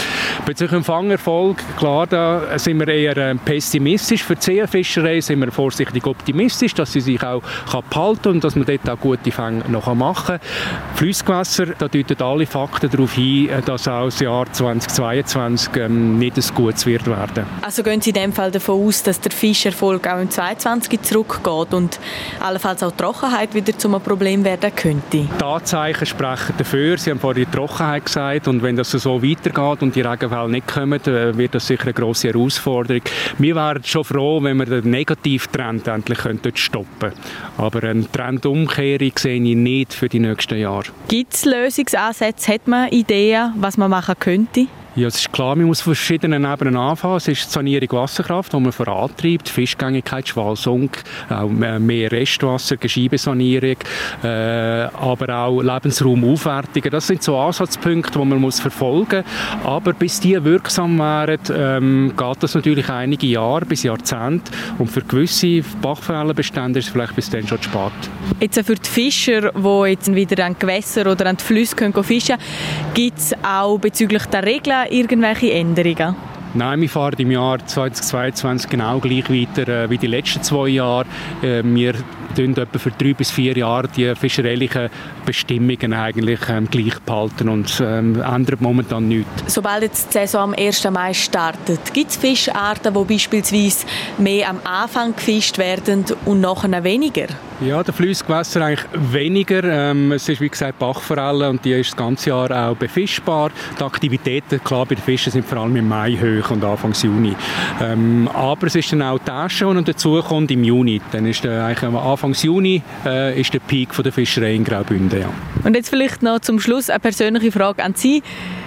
Bezüglich 0.46 0.70
dem 0.70 0.84
Fangerfolg, 0.84 1.56
klar, 1.76 2.06
da 2.06 2.56
sind 2.60 2.78
wir 2.78 2.86
eher 2.86 3.16
äh, 3.16 3.34
pessimistisch. 3.34 4.22
Für 4.22 4.36
die 4.36 4.42
Seefischerei 4.42 5.20
sind 5.20 5.40
wir 5.40 5.50
vorsichtig 5.50 6.06
optimistisch, 6.06 6.74
dass 6.74 6.92
sie 6.92 7.00
sich 7.00 7.20
auch 7.24 7.42
behalten 7.90 8.22
kann 8.22 8.32
und 8.34 8.44
dass 8.44 8.54
man 8.54 8.66
dort 8.66 8.88
auch 8.88 9.00
gute 9.00 9.32
Fänge 9.32 9.64
noch 9.66 9.92
machen 9.96 10.38
kann. 10.38 10.48
Fließgewässer, 10.94 11.66
da 11.76 11.88
deuten 11.88 12.22
alle 12.22 12.46
Fakten 12.46 12.88
darauf 12.88 13.14
hin, 13.14 13.48
äh, 13.48 13.62
dass 13.62 13.88
auch 13.88 14.04
das 14.04 14.20
Jahr 14.20 14.46
2022 14.52 15.74
ähm, 15.74 16.20
nicht 16.20 16.36
ein 16.36 16.54
gutes 16.54 16.86
wird 16.86 17.08
werden. 17.08 17.46
Also 17.62 17.82
gehen 17.82 18.00
Sie 18.00 18.10
in 18.10 18.14
dem 18.14 18.32
Fall 18.32 18.52
davon 18.52 18.86
aus, 18.86 19.02
dass 19.02 19.20
der 19.20 19.32
Fischerfolg 19.32 20.06
auch 20.06 20.19
im 20.20 20.30
2022 20.30 21.02
zurückgeht 21.02 21.74
und 21.74 21.98
allenfalls 22.40 22.82
auch 22.82 22.90
die 22.92 22.96
Trockenheit 22.98 23.54
wieder 23.54 23.76
zum 23.76 24.00
Problem 24.00 24.44
werden 24.44 24.74
könnte? 24.74 25.02
Die 25.12 25.28
Tatsachen 25.38 26.06
sprechen 26.06 26.54
dafür. 26.58 26.98
Sie 26.98 27.10
haben 27.10 27.20
vorhin 27.20 27.44
die 27.44 27.50
Trockenheit 27.50 28.04
gesagt 28.04 28.48
und 28.48 28.62
wenn 28.62 28.76
das 28.76 28.90
so 28.90 29.22
weitergeht 29.22 29.82
und 29.82 29.94
die 29.94 30.00
Regenfälle 30.00 30.48
nicht 30.48 30.66
kommen, 30.66 31.00
äh, 31.06 31.36
wird 31.36 31.54
das 31.54 31.66
sicher 31.66 31.84
eine 31.84 31.92
grosse 31.92 32.28
Herausforderung. 32.28 33.02
Wir 33.38 33.54
wären 33.54 33.84
schon 33.84 34.04
froh, 34.04 34.42
wenn 34.42 34.56
wir 34.56 34.66
den 34.66 34.90
Negativtrend 34.90 35.86
endlich 35.88 36.18
stoppen 36.54 36.86
könnten. 37.00 37.20
Aber 37.56 37.82
eine 37.82 38.10
Trendumkehrung 38.10 39.12
sehe 39.16 39.42
ich 39.42 39.56
nicht 39.56 39.94
für 39.94 40.08
die 40.08 40.20
nächsten 40.20 40.58
Jahre. 40.58 40.84
Gibt 41.08 41.34
es 41.34 41.44
Lösungsansätze? 41.44 42.52
Hat 42.52 42.66
man 42.68 42.88
Ideen, 42.88 43.52
was 43.56 43.76
man 43.76 43.90
machen 43.90 44.14
könnte? 44.18 44.66
Ja, 44.96 45.06
es 45.06 45.20
ist 45.20 45.32
klar, 45.32 45.54
man 45.54 45.66
muss 45.66 45.82
von 45.82 45.94
verschiedenen 45.94 46.44
Ebenen 46.44 46.76
anfangen. 46.76 47.18
Es 47.18 47.28
ist 47.28 47.46
die 47.46 47.50
Sanierung 47.52 47.92
Wasserkraft, 47.92 48.52
die 48.52 48.58
man 48.58 48.72
vorantreibt, 48.72 49.48
Fischgängigkeit, 49.48 50.26
Schwalsung, 50.26 50.90
auch 51.28 51.48
mehr 51.48 52.10
Restwasser, 52.10 52.76
Gescheibesanierung, 52.76 53.76
äh, 54.24 54.26
aber 54.26 55.32
auch 55.32 55.62
Lebensraumaufwertungen. 55.62 56.90
Das 56.90 57.06
sind 57.06 57.22
so 57.22 57.38
Ansatzpunkte, 57.38 58.18
die 58.18 58.24
man 58.24 58.40
muss 58.40 58.58
verfolgen 58.58 59.22
muss. 59.24 59.64
Aber 59.64 59.92
bis 59.92 60.18
die 60.18 60.42
wirksam 60.42 60.98
wären, 60.98 61.38
ähm, 61.54 62.12
geht 62.16 62.42
das 62.42 62.56
natürlich 62.56 62.88
einige 62.88 63.28
Jahre 63.28 63.66
bis 63.66 63.84
Jahrzehnte. 63.84 64.50
Und 64.78 64.88
für 64.88 65.02
gewisse 65.02 65.62
Bachforellenbestände 65.80 66.80
ist 66.80 66.86
es 66.86 66.92
vielleicht 66.92 67.14
bis 67.14 67.30
dann 67.30 67.46
schon 67.46 67.62
zu 67.62 67.70
spät. 67.70 67.92
Jetzt 68.40 68.66
für 68.66 68.74
die 68.74 68.88
Fischer, 68.88 69.52
die 69.52 69.88
jetzt 69.88 70.12
wieder 70.12 70.44
an 70.44 70.56
Gewässer 70.58 71.08
oder 71.08 71.26
an 71.26 71.36
die 71.36 71.44
Flüsse 71.44 71.76
fischen 72.02 72.38
können, 72.38 72.94
gibt 72.94 73.18
es 73.18 73.34
auch 73.44 73.78
bezüglich 73.78 74.24
der 74.26 74.44
Regeln 74.44 74.79
irgendwelche 74.88 75.52
Änderungen? 75.52 76.14
Nein, 76.52 76.80
wir 76.80 76.88
fahren 76.88 77.14
im 77.18 77.30
Jahr 77.30 77.64
2022 77.64 78.68
genau 78.68 78.98
gleich 78.98 79.30
weiter 79.30 79.84
äh, 79.84 79.90
wie 79.90 79.98
die 79.98 80.08
letzten 80.08 80.42
zwei 80.42 80.68
Jahre. 80.68 81.06
Äh, 81.42 81.62
wir 81.64 81.94
etwa 82.38 82.78
für 82.78 82.90
drei 82.90 83.14
bis 83.14 83.30
vier 83.30 83.56
Jahre 83.56 83.88
die 83.88 84.14
fischereilichen 84.14 84.90
Bestimmungen 85.24 85.92
eigentlich 85.92 86.40
ähm, 86.48 86.68
gleich 86.70 86.98
behalten 87.00 87.48
und 87.48 87.82
ähm, 87.84 88.20
ändern 88.20 88.58
momentan 88.60 89.08
nichts. 89.08 89.30
Sobald 89.46 89.82
jetzt 89.82 90.08
die 90.08 90.18
Saison 90.18 90.52
am 90.52 90.54
1. 90.54 90.90
Mai 90.90 91.14
startet, 91.14 91.92
gibt 91.92 92.10
es 92.10 92.16
Fischarten, 92.16 92.94
die 92.94 93.14
beispielsweise 93.14 93.86
mehr 94.18 94.50
am 94.50 94.60
Anfang 94.64 95.14
gefischt 95.14 95.58
werden 95.58 96.04
und 96.24 96.40
nachher 96.40 96.84
weniger? 96.84 97.26
Ja, 97.62 97.82
der 97.82 97.92
Flussgewässer 97.92 98.62
eigentlich 98.62 98.86
weniger. 98.94 99.62
Ähm, 99.64 100.12
es 100.12 100.26
ist 100.30 100.40
wie 100.40 100.48
gesagt 100.48 100.78
Bachforelle 100.78 101.50
und 101.50 101.62
die 101.62 101.72
ist 101.72 101.90
das 101.90 101.96
ganze 101.96 102.30
Jahr 102.30 102.50
auch 102.70 102.74
befischbar. 102.74 103.50
Die 103.78 103.84
Aktivitäten 103.84 104.64
klar 104.64 104.86
bei 104.86 104.94
den 104.94 105.04
Fischen 105.04 105.30
sind 105.30 105.44
vor 105.44 105.58
allem 105.58 105.76
im 105.76 105.86
Mai 105.86 106.16
hoch 106.16 106.50
und 106.52 106.64
Anfang 106.64 106.94
Juni. 106.94 107.36
Ähm, 107.82 108.30
aber 108.32 108.66
es 108.66 108.76
ist 108.76 108.90
dann 108.92 109.02
auch 109.02 109.18
die 109.18 109.50
schon 109.50 109.76
und 109.76 109.86
dazu 109.86 110.22
kommt 110.22 110.50
im 110.50 110.64
Juni. 110.64 111.02
Dann 111.12 111.26
ist 111.26 111.44
der, 111.44 111.66
eigentlich 111.66 111.82
Anfang 111.82 112.19
Juni 112.42 112.82
äh, 113.04 113.40
ist 113.40 113.52
der 113.54 113.60
Peak 113.60 113.94
von 113.94 114.02
der 114.02 114.12
Fischerei 114.12 114.54
in 114.54 114.64
Graubünden. 114.64 115.20
Ja. 115.20 115.28
Und 115.64 115.74
jetzt 115.74 115.90
vielleicht 115.90 116.22
noch 116.22 116.40
zum 116.40 116.60
Schluss 116.60 116.90
eine 116.90 117.00
persönliche 117.00 117.52
Frage 117.52 117.82
an 117.82 117.94
Sie. 117.94 118.22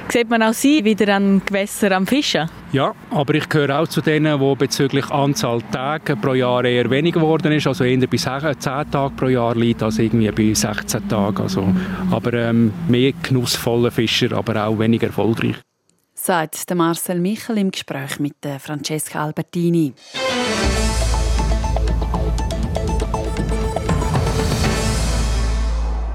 Sieht 0.10 0.30
man 0.30 0.44
auch 0.44 0.54
Sie 0.54 0.84
wieder 0.84 1.16
an 1.16 1.42
Gewässer 1.46 1.92
am 1.92 2.06
Fischen? 2.06 2.50
Ja, 2.72 2.94
aber 3.12 3.36
ich 3.36 3.48
gehöre 3.48 3.80
auch 3.80 3.88
zu 3.88 4.02
denen, 4.02 4.40
die 4.40 4.56
bezüglich 4.56 5.10
Anzahl 5.10 5.62
Tage 5.72 6.16
pro 6.16 6.34
Jahr 6.34 6.66
eher 6.66 6.90
weniger 6.90 7.20
geworden 7.20 7.52
ist. 7.52 7.68
Also 7.68 7.84
eher 7.84 8.06
bei 8.08 8.18
10 8.18 8.52
Tage 8.62 9.14
pro 9.16 9.28
Jahr 9.28 9.56
liegt 9.56 9.82
als 9.82 10.00
irgendwie 10.00 10.30
bei 10.32 10.54
16 10.54 11.08
Tagen. 11.08 11.42
Also, 11.42 11.74
aber 12.12 12.34
ähm, 12.34 12.74
mehr 12.88 13.14
genussvolle 13.24 13.92
Fischer, 13.92 14.34
aber 14.34 14.68
auch 14.68 14.78
weniger 14.78 15.08
erfolgreich. 15.08 15.56
Sagt 16.14 16.74
Marcel 16.76 17.20
Michel 17.20 17.58
im 17.58 17.72
Gespräch 17.72 18.20
mit 18.20 18.36
Francesca 18.60 19.24
Albertini. 19.26 19.94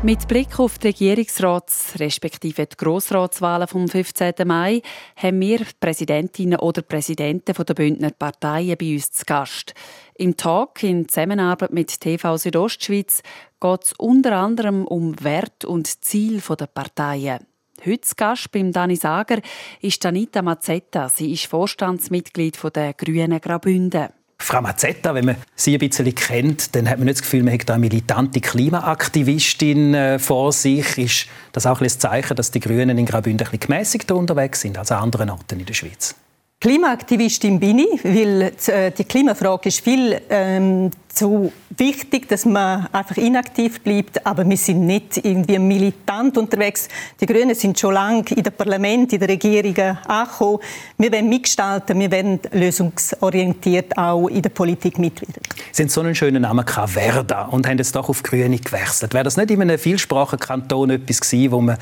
Mit 0.04 0.28
Blick 0.28 0.60
auf 0.60 0.78
die 0.78 0.90
Regierungsrats- 0.90 1.98
respektive 1.98 2.66
die 2.66 2.76
Grossratswahlen 2.76 3.66
vom 3.66 3.88
15. 3.88 4.46
Mai 4.46 4.80
haben 5.16 5.40
wir 5.40 5.66
Präsidentinnen 5.80 6.60
oder 6.60 6.82
Präsidenten 6.82 7.52
der 7.52 7.74
Bündner 7.74 8.10
Parteien 8.10 8.76
bei 8.78 8.94
uns 8.94 9.10
zu 9.10 9.24
Gast. 9.26 9.74
Im 10.14 10.36
Talk 10.36 10.84
in 10.84 11.08
Zusammenarbeit 11.08 11.72
mit 11.72 12.00
TV 12.00 12.36
Südostschweiz 12.36 13.22
geht 13.60 13.82
es 13.82 13.92
unter 13.94 14.36
anderem 14.36 14.86
um 14.86 15.16
Wert 15.24 15.64
und 15.64 15.88
Ziel 16.04 16.40
der 16.40 16.66
Parteien. 16.66 17.40
Heute 17.84 18.00
zu 18.02 18.14
Gast 18.14 18.52
beim 18.52 18.70
Dani 18.70 18.94
Sager 18.94 19.40
ist 19.80 20.06
Anita 20.06 20.42
Mazzetta. 20.42 21.08
Sie 21.08 21.32
ist 21.32 21.46
Vorstandsmitglied 21.46 22.56
der 22.72 22.94
Grünen 22.94 23.40
Graubünden. 23.40 24.10
Frau 24.40 24.62
Mazzetta, 24.62 25.14
wenn 25.14 25.26
man 25.26 25.36
sie 25.56 25.74
ein 25.74 25.78
bisschen 25.78 26.14
kennt, 26.14 26.74
dann 26.74 26.88
hat 26.88 26.98
man 26.98 27.06
nicht 27.06 27.18
das 27.18 27.22
Gefühl, 27.22 27.42
man 27.42 27.54
hat 27.54 27.70
eine 27.70 27.80
militante 27.80 28.40
Klimaaktivistin 28.40 29.94
äh, 29.94 30.18
vor 30.18 30.52
sich. 30.52 30.96
Ist 30.96 31.26
das 31.52 31.66
auch 31.66 31.80
ein 31.80 31.88
Zeichen, 31.88 32.36
dass 32.36 32.50
die 32.50 32.60
Grünen 32.60 32.96
in 32.96 33.04
Graubünden 33.04 33.46
ein 33.46 33.50
bisschen 33.50 33.68
gemäßigter 33.68 34.16
unterwegs 34.16 34.60
sind 34.60 34.78
als 34.78 34.90
an 34.92 35.02
anderen 35.02 35.30
Orten 35.30 35.60
in 35.60 35.66
der 35.66 35.74
Schweiz? 35.74 36.14
Klimaaktivistin 36.60 37.60
bin 37.60 37.78
ich, 37.78 38.02
weil 38.02 38.52
äh, 38.66 38.90
die 38.90 39.04
Klimafrage 39.04 39.68
ist 39.68 39.80
viel 39.80 40.20
ähm, 40.28 40.90
zu 41.06 41.52
wichtig, 41.76 42.28
dass 42.28 42.44
man 42.46 42.88
einfach 42.88 43.16
inaktiv 43.16 43.80
bleibt. 43.80 44.26
Aber 44.26 44.44
wir 44.44 44.56
sind 44.56 44.84
nicht 44.84 45.18
irgendwie 45.18 45.60
militant 45.60 46.36
unterwegs. 46.36 46.88
Die 47.20 47.26
Grünen 47.26 47.54
sind 47.54 47.78
schon 47.78 47.94
lange 47.94 48.24
in 48.30 48.42
den 48.42 48.52
Parlament, 48.52 49.12
in 49.12 49.20
den 49.20 49.30
Regierungen 49.30 49.98
angekommen. 50.08 50.58
Wir 50.96 51.12
wollen 51.12 51.28
mitgestalten, 51.28 52.00
wir 52.00 52.10
wollen 52.10 52.40
lösungsorientiert 52.50 53.96
auch 53.96 54.26
in 54.26 54.42
der 54.42 54.50
Politik 54.50 54.98
mitwirken. 54.98 55.40
Sie 55.70 55.84
haben 55.84 55.90
so 55.90 56.00
einen 56.00 56.16
schönen 56.16 56.42
Namen 56.42 56.66
Verda, 56.66 57.42
und 57.42 57.68
haben 57.68 57.78
jetzt 57.78 57.94
doch 57.94 58.08
auf 58.08 58.24
Grüne 58.24 58.58
gewechselt. 58.58 59.14
Wäre 59.14 59.22
das 59.22 59.36
nicht 59.36 59.52
in 59.52 59.62
einem 59.62 59.78
Vielsprachenkanton 59.78 60.90
etwas 60.90 61.20
gewesen, 61.20 61.52
wo 61.52 61.60
man 61.60 61.78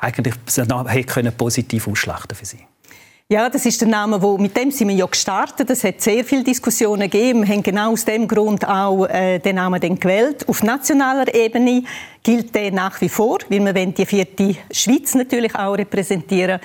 eigentlich 0.00 0.34
hätte 0.48 1.30
positiv 1.30 1.86
ausschlachten 1.86 2.36
für 2.36 2.44
Sie? 2.44 2.58
Ja, 3.28 3.50
das 3.50 3.66
ist 3.66 3.80
der 3.80 3.88
Name, 3.88 4.22
wo 4.22 4.38
mit 4.38 4.56
dem 4.56 4.70
sind 4.70 4.86
wir 4.86 4.94
ja 4.94 5.06
gestartet. 5.06 5.68
Es 5.68 5.82
hat 5.82 6.00
sehr 6.00 6.22
viele 6.22 6.44
Diskussionen 6.44 7.10
gegeben. 7.10 7.44
Wir 7.44 7.54
haben 7.54 7.62
genau 7.64 7.90
aus 7.90 8.04
dem 8.04 8.28
Grund 8.28 8.64
auch 8.64 9.04
äh, 9.06 9.40
den 9.40 9.56
Namen 9.56 9.80
dann 9.80 9.98
gewählt. 9.98 10.48
Auf 10.48 10.62
nationaler 10.62 11.34
Ebene 11.34 11.82
gilt 12.22 12.54
der 12.54 12.70
nach 12.70 13.00
wie 13.00 13.08
vor, 13.08 13.38
weil 13.48 13.64
wir 13.64 13.74
wollen 13.74 13.92
die 13.94 14.06
vierte 14.06 14.54
Schweiz 14.70 15.16
natürlich 15.16 15.56
auch 15.56 15.76
repräsentieren. 15.76 16.60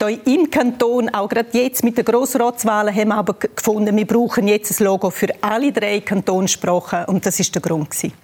Hier 0.00 0.26
im 0.26 0.50
Kanton, 0.50 1.10
auch 1.10 1.28
gerade 1.28 1.50
jetzt 1.52 1.84
mit 1.84 1.98
den 1.98 2.06
Grossratswahlen, 2.06 2.94
haben 2.94 3.08
wir 3.08 3.16
aber 3.16 3.34
gefunden, 3.34 3.94
wir 3.94 4.06
brauchen 4.06 4.48
jetzt 4.48 4.80
ein 4.80 4.86
Logo 4.86 5.10
für 5.10 5.28
alle 5.42 5.72
drei 5.72 6.00
Kantonssprachen 6.00 7.04
und 7.04 7.26
das 7.26 7.38
ist 7.38 7.54
der 7.54 7.60
Grund 7.60 7.90
gewesen. 7.90 8.14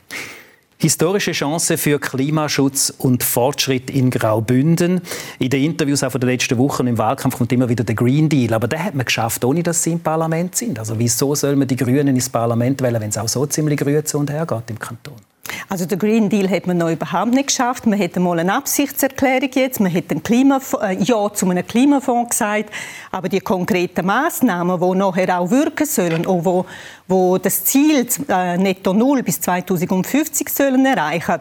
Historische 0.84 1.32
Chance 1.32 1.78
für 1.78 1.98
Klimaschutz 1.98 2.92
und 2.98 3.22
Fortschritt 3.22 3.88
in 3.88 4.10
Graubünden. 4.10 5.00
In 5.38 5.48
den 5.48 5.64
Interviews 5.64 6.04
auch 6.04 6.12
von 6.12 6.20
den 6.20 6.28
letzten 6.28 6.58
Wochen 6.58 6.86
im 6.86 6.98
Wahlkampf 6.98 7.38
kommt 7.38 7.50
immer 7.54 7.70
wieder 7.70 7.84
der 7.84 7.94
Green 7.94 8.28
Deal. 8.28 8.52
Aber 8.52 8.68
den 8.68 8.84
hat 8.84 8.94
man 8.94 9.06
geschafft, 9.06 9.46
ohne 9.46 9.62
dass 9.62 9.82
sie 9.82 9.92
im 9.92 10.00
Parlament 10.00 10.56
sind. 10.56 10.78
Also 10.78 10.98
wieso 10.98 11.34
soll 11.34 11.56
man 11.56 11.68
die 11.68 11.76
Grünen 11.76 12.08
ins 12.08 12.28
Parlament 12.28 12.82
wählen, 12.82 13.00
wenn 13.00 13.08
es 13.08 13.16
auch 13.16 13.28
so 13.28 13.46
ziemlich 13.46 13.80
grün 13.80 14.04
zu 14.04 14.18
und 14.18 14.28
her 14.28 14.44
geht 14.44 14.68
im 14.68 14.78
Kanton? 14.78 15.14
Also 15.68 15.86
der 15.86 15.98
Green 15.98 16.28
Deal 16.28 16.48
hat 16.48 16.66
man 16.66 16.78
noch 16.78 16.90
überhaupt 16.90 17.32
nicht 17.32 17.48
geschafft. 17.48 17.86
Man 17.86 17.98
hätte 17.98 18.20
mal 18.20 18.38
eine 18.38 18.54
Absichtserklärung 18.54 19.50
jetzt, 19.54 19.80
man 19.80 19.90
hätte 19.90 20.14
ein 20.14 20.22
Klima 20.22 20.60
äh, 20.82 20.94
Ja 21.02 21.32
zu 21.32 21.48
einem 21.48 21.66
Klimafonds 21.66 22.30
gesagt, 22.30 22.70
aber 23.10 23.28
die 23.28 23.40
konkreten 23.40 24.06
Maßnahmen, 24.06 24.80
die 24.80 24.98
nachher 24.98 25.38
auch 25.38 25.50
wirken 25.50 25.86
sollen, 25.86 26.26
und 26.26 26.44
wo, 26.44 26.66
wo 27.08 27.38
das 27.38 27.64
Ziel 27.64 28.06
äh, 28.28 28.56
Netto 28.56 28.92
Null 28.92 29.22
bis 29.22 29.40
2050 29.40 30.48
sollen 30.48 30.86
erreichen, 30.86 31.40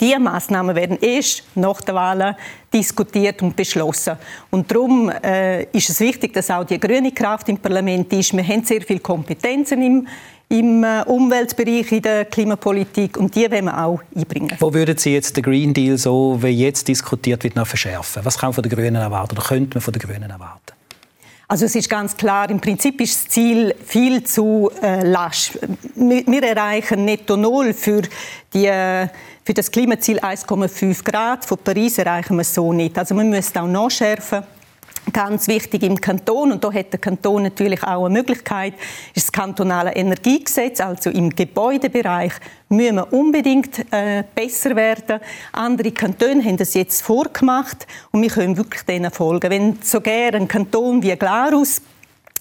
diese 0.00 0.18
Maßnahmen 0.18 0.74
werden 0.76 0.98
erst 1.00 1.44
nach 1.54 1.80
der 1.80 1.94
Wahl 1.94 2.36
diskutiert 2.72 3.40
und 3.42 3.56
beschlossen. 3.56 4.16
Und 4.50 4.70
darum 4.70 5.10
äh, 5.10 5.64
ist 5.64 5.88
es 5.88 6.00
wichtig, 6.00 6.32
dass 6.34 6.50
auch 6.50 6.64
die 6.64 6.78
grüne 6.78 7.12
Kraft 7.12 7.48
im 7.48 7.58
Parlament 7.58 8.12
ist. 8.12 8.36
Wir 8.36 8.46
haben 8.46 8.64
sehr 8.64 8.82
viele 8.82 9.00
Kompetenzen 9.00 9.82
im 9.82 10.06
im 10.48 10.84
äh, 10.84 11.02
Umweltbereich, 11.06 11.90
in 11.90 12.02
der 12.02 12.24
Klimapolitik 12.24 13.16
und 13.16 13.34
die 13.34 13.50
wollen 13.50 13.64
wir 13.64 13.84
auch 13.84 14.00
einbringen. 14.14 14.56
Wo 14.60 14.72
würden 14.72 14.96
Sie 14.96 15.12
jetzt 15.12 15.36
den 15.36 15.42
Green 15.42 15.74
Deal, 15.74 15.98
so 15.98 16.38
wie 16.40 16.48
jetzt 16.48 16.86
diskutiert 16.86 17.42
wird, 17.42 17.56
noch 17.56 17.66
verschärfen? 17.66 18.24
Was 18.24 18.38
kann 18.38 18.48
man 18.48 18.54
von 18.54 18.62
den 18.62 18.70
Grünen 18.70 18.94
erwarten 18.94 19.36
oder 19.36 19.44
könnte 19.44 19.76
man 19.76 19.82
von 19.82 19.92
den 19.92 20.02
Grünen 20.02 20.30
erwarten? 20.30 20.72
Also 21.48 21.64
es 21.66 21.76
ist 21.76 21.88
ganz 21.88 22.16
klar, 22.16 22.50
im 22.50 22.60
Prinzip 22.60 23.00
ist 23.00 23.24
das 23.24 23.32
Ziel 23.32 23.74
viel 23.84 24.24
zu 24.24 24.70
äh, 24.82 25.04
lasch. 25.04 25.52
Wir, 25.94 26.26
wir, 26.26 26.42
erreichen 26.42 27.04
netto 27.04 27.36
null 27.36 27.72
für, 27.72 28.02
die, 28.52 28.66
äh, 28.66 29.06
für 29.46 29.54
das 29.54 29.70
Klimaziel 29.70 30.18
1,5 30.18 31.04
Grad. 31.04 31.44
Von 31.44 31.58
Paris 31.58 31.98
erreichen 31.98 32.34
wir 32.34 32.40
es 32.40 32.52
so 32.52 32.72
nicht. 32.72 32.98
Also 32.98 33.14
wir 33.14 33.22
müssen 33.22 33.56
auch 33.58 33.68
nachschärfen 33.68 34.42
ganz 35.12 35.46
wichtig 35.46 35.84
im 35.84 36.00
Kanton 36.00 36.50
und 36.50 36.64
da 36.64 36.72
hat 36.72 36.92
der 36.92 36.98
Kanton 36.98 37.44
natürlich 37.44 37.80
auch 37.84 38.06
eine 38.06 38.12
Möglichkeit, 38.12 38.74
ist 39.14 39.28
das 39.28 39.32
kantonale 39.32 39.94
Energiegesetz, 39.94 40.80
also 40.80 41.10
im 41.10 41.30
Gebäudebereich 41.30 42.32
müssen 42.68 42.96
wir 42.96 43.12
unbedingt 43.12 43.86
äh, 43.92 44.24
besser 44.34 44.74
werden. 44.74 45.20
Andere 45.52 45.92
Kantone 45.92 46.42
haben 46.42 46.56
das 46.56 46.74
jetzt 46.74 47.02
vorgemacht 47.02 47.86
und 48.10 48.22
wir 48.22 48.30
können 48.30 48.56
wirklich 48.56 48.82
denen 48.82 49.12
folgen. 49.12 49.48
Wenn 49.48 49.78
sogar 49.80 50.34
ein 50.34 50.48
Kanton 50.48 51.00
wie 51.04 51.14
Glarus 51.14 51.80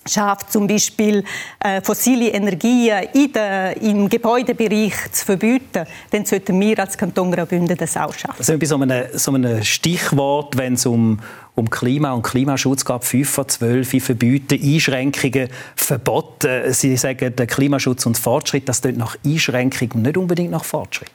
schafft, 0.07 0.51
zum 0.51 0.67
Beispiel 0.67 1.23
äh, 1.59 1.81
fossile 1.81 2.29
Energien 2.29 3.07
in 3.13 3.31
der, 3.33 3.81
im 3.81 4.07
Gebäudebereich 4.07 4.93
zu 5.11 5.25
verbieten, 5.25 5.85
dann 6.11 6.25
sollten 6.25 6.59
wir 6.59 6.79
als 6.79 6.97
Kanton 6.97 7.31
Graubünden 7.31 7.75
das 7.75 7.97
auch 7.97 8.13
schaffen. 8.13 8.35
Also 8.37 8.57
bei 8.57 8.65
so 8.65 8.75
einem, 8.75 9.05
so 9.13 9.33
Stichwort, 9.63 10.57
wenn 10.57 10.73
es 10.73 10.85
um, 10.85 11.19
um 11.55 11.69
Klima 11.69 12.11
und 12.11 12.21
Klimaschutz 12.21 12.85
geht, 12.85 13.03
5 13.03 13.29
von 13.29 13.49
12 13.49 14.03
verbieten, 14.03 14.59
Einschränkungen, 14.61 15.49
Verbote. 15.75 16.71
Sie 16.73 16.95
sagen, 16.97 17.35
der 17.35 17.47
Klimaschutz 17.47 18.05
und 18.05 18.17
Fortschritt, 18.17 18.69
das 18.69 18.81
tut 18.81 18.97
nach 18.97 19.17
Einschränkung 19.25 20.03
nicht 20.03 20.17
unbedingt 20.17 20.51
nach 20.51 20.65
Fortschritt. 20.65 21.11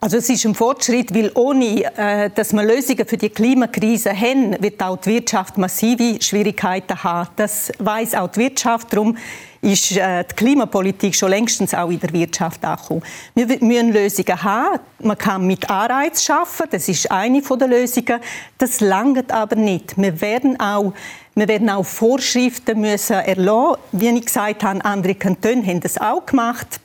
Also 0.00 0.18
es 0.18 0.28
ist 0.30 0.46
ein 0.46 0.54
Fortschritt, 0.54 1.12
weil 1.12 1.32
ohne, 1.34 1.82
äh, 1.96 2.30
dass 2.32 2.52
wir 2.52 2.62
Lösungen 2.62 3.04
für 3.04 3.16
die 3.16 3.30
Klimakrise 3.30 4.10
haben, 4.10 4.54
wird 4.62 4.80
auch 4.80 4.96
die 4.96 5.10
Wirtschaft 5.10 5.58
massive 5.58 6.22
Schwierigkeiten 6.22 7.02
haben. 7.02 7.30
Das 7.34 7.72
weiß 7.80 8.14
auch 8.14 8.28
die 8.28 8.40
Wirtschaft. 8.40 8.92
Darum 8.92 9.16
ist 9.60 9.96
äh, 9.96 10.22
die 10.22 10.34
Klimapolitik 10.36 11.16
schon 11.16 11.30
längstens 11.30 11.74
auch 11.74 11.90
in 11.90 11.98
der 11.98 12.12
Wirtschaft 12.12 12.64
angekommen. 12.64 13.02
Wir 13.34 13.46
müssen 13.46 13.92
Lösungen 13.92 14.40
haben. 14.40 14.78
Man 15.00 15.18
kann 15.18 15.44
mit 15.44 15.68
Anreiz 15.68 16.22
schaffen. 16.22 16.66
Das 16.70 16.88
ist 16.88 17.10
eine 17.10 17.42
der 17.42 17.66
Lösungen. 17.66 18.20
Das 18.56 18.78
langt 18.78 19.32
aber 19.32 19.56
nicht. 19.56 20.00
Wir 20.00 20.20
werden 20.20 20.60
auch 20.60 20.92
wir 21.34 21.46
werden 21.46 21.70
auch 21.70 21.84
Vorschriften 21.84 22.80
müssen 22.80 23.14
erlassen. 23.14 23.78
Wie 23.92 24.08
ich 24.08 24.26
gesagt 24.26 24.62
habe, 24.62 24.84
andere 24.84 25.14
Kantone 25.16 25.64
haben 25.66 25.80
das 25.80 25.98
auch 25.98 26.24
gemacht. 26.26 26.80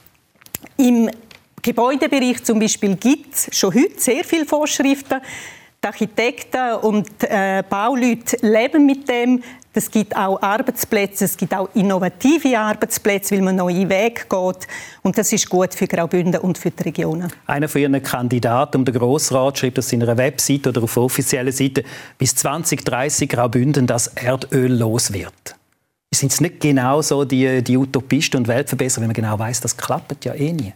Im 0.78 1.10
Gebäudebereich 1.64 2.44
zum 2.44 2.60
Beispiel 2.60 2.98
gibt 2.98 3.34
es 3.34 3.58
schon 3.58 3.74
heute 3.74 3.98
sehr 3.98 4.26
viele 4.26 4.46
Vorschriften. 4.46 5.22
Die 5.82 5.88
Architekten 5.88 6.76
und 6.82 7.08
äh, 7.22 7.64
Bauleute 7.68 8.38
leben 8.42 8.86
mit 8.86 9.08
dem. 9.08 9.42
Das 9.72 9.90
gibt 9.90 10.16
auch 10.16 10.42
Arbeitsplätze, 10.42 11.26
es 11.26 11.36
gibt 11.36 11.54
auch 11.56 11.68
innovative 11.74 12.60
Arbeitsplätze, 12.60 13.36
weil 13.36 13.42
man 13.42 13.56
neue 13.56 13.90
Wege 13.90 14.24
geht. 14.30 14.68
Und 15.02 15.18
das 15.18 15.32
ist 15.32 15.50
gut 15.50 15.74
für 15.74 15.88
Graubünden 15.88 16.42
und 16.42 16.58
für 16.58 16.70
die 16.70 16.84
Regionen. 16.84 17.32
Einer 17.48 17.70
von 17.70 17.82
Ihren 17.82 18.04
Kandidaten 18.04 18.78
um 18.78 18.86
den 18.86 18.94
Grossrat 18.94 19.58
schreibt 19.58 19.80
auf 19.80 19.86
seiner 19.86 20.16
Webseite 20.18 20.70
oder 20.70 20.84
auf 20.84 20.96
offizieller 20.98 21.52
Seite, 21.52 21.84
bis 22.18 22.36
2030 22.36 23.30
Graubünden 23.30 23.88
das 23.88 24.08
Erdöl 24.08 24.74
los 24.74 25.12
wird. 25.14 25.56
Sind 26.14 26.32
es 26.32 26.42
nicht 26.42 26.60
genau 26.60 27.02
so 27.02 27.26
die, 27.26 27.64
die 27.64 27.78
Utopisten 27.78 28.42
und 28.42 28.48
Weltverbesserer, 28.48 29.02
wenn 29.02 29.08
man 29.08 29.16
genau 29.16 29.40
weiß, 29.40 29.62
das 29.62 29.76
klappt 29.76 30.26
ja 30.26 30.34
eh 30.36 30.52
nie? 30.52 30.74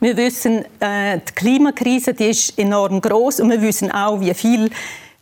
Wir 0.00 0.16
wissen, 0.16 0.64
äh, 0.80 1.18
die 1.18 1.32
Klimakrise 1.34 2.14
die 2.14 2.30
ist 2.30 2.58
enorm 2.58 3.00
groß 3.00 3.40
und 3.40 3.50
wir 3.50 3.60
wissen 3.62 3.90
auch, 3.90 4.20
wie 4.20 4.34
viel 4.34 4.70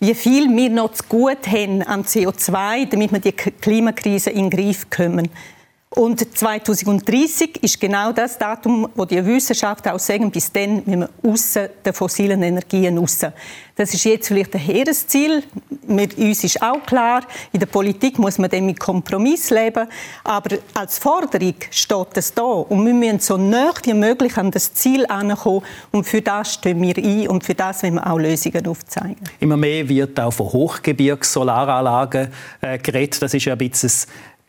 wie 0.00 0.14
viel 0.14 0.54
wir 0.54 0.68
noch 0.68 0.92
zu 0.92 1.04
gut 1.08 1.46
haben 1.46 1.82
an 1.82 2.04
CO2, 2.04 2.90
damit 2.90 3.12
wir 3.12 3.20
die 3.20 3.32
Klimakrise 3.32 4.30
in 4.30 4.50
den 4.50 4.50
Griff 4.50 4.90
kommen. 4.90 5.30
Und 5.96 6.36
2030 6.36 7.62
ist 7.62 7.80
genau 7.80 8.10
das 8.10 8.36
Datum, 8.36 8.88
wo 8.96 9.04
die 9.04 9.24
Wissenschaft 9.24 9.86
auch 9.86 9.98
sagen, 9.98 10.28
bis 10.28 10.50
dann 10.50 10.82
müssen 10.84 11.06
wir 11.22 11.30
aus 11.30 11.52
den 11.52 11.92
fossilen 11.92 12.42
Energien 12.42 12.98
raus. 12.98 13.20
Das 13.76 13.94
ist 13.94 14.04
jetzt 14.04 14.28
vielleicht 14.28 14.54
ein 14.54 14.60
hehres 14.60 15.06
Ziel. 15.06 15.44
Mit 15.86 16.18
uns 16.18 16.42
ist 16.42 16.60
auch 16.62 16.82
klar, 16.84 17.22
in 17.52 17.60
der 17.60 17.66
Politik 17.66 18.18
muss 18.18 18.38
man 18.38 18.50
dann 18.50 18.66
mit 18.66 18.80
Kompromiss 18.80 19.50
leben. 19.50 19.86
Aber 20.24 20.56
als 20.74 20.98
Forderung 20.98 21.54
steht 21.70 22.06
das 22.14 22.34
da. 22.34 22.42
Und 22.42 22.86
wir 22.86 22.94
müssen 22.94 23.20
so 23.20 23.36
nah 23.36 23.72
wie 23.84 23.94
möglich 23.94 24.36
an 24.36 24.50
das 24.50 24.74
Ziel 24.74 25.06
ankommen. 25.06 25.62
Und 25.92 26.04
für 26.04 26.22
das 26.22 26.54
stehen 26.54 26.82
wir 26.82 26.96
ein 26.96 27.28
und 27.28 27.44
für 27.44 27.54
das 27.54 27.84
wollen 27.84 27.94
wir 27.94 28.06
auch 28.10 28.18
Lösungen 28.18 28.66
aufzeigen. 28.66 29.16
Immer 29.38 29.56
mehr 29.56 29.88
wird 29.88 30.18
auch 30.18 30.32
von 30.32 30.46
Hochgebirgs-Solaranlagen 30.52 32.28
äh, 32.60 32.78
geredet. 32.78 33.22
Das 33.22 33.34
ist 33.34 33.44
ja 33.44 33.54
ein 33.54 33.58
bisschen 33.58 33.90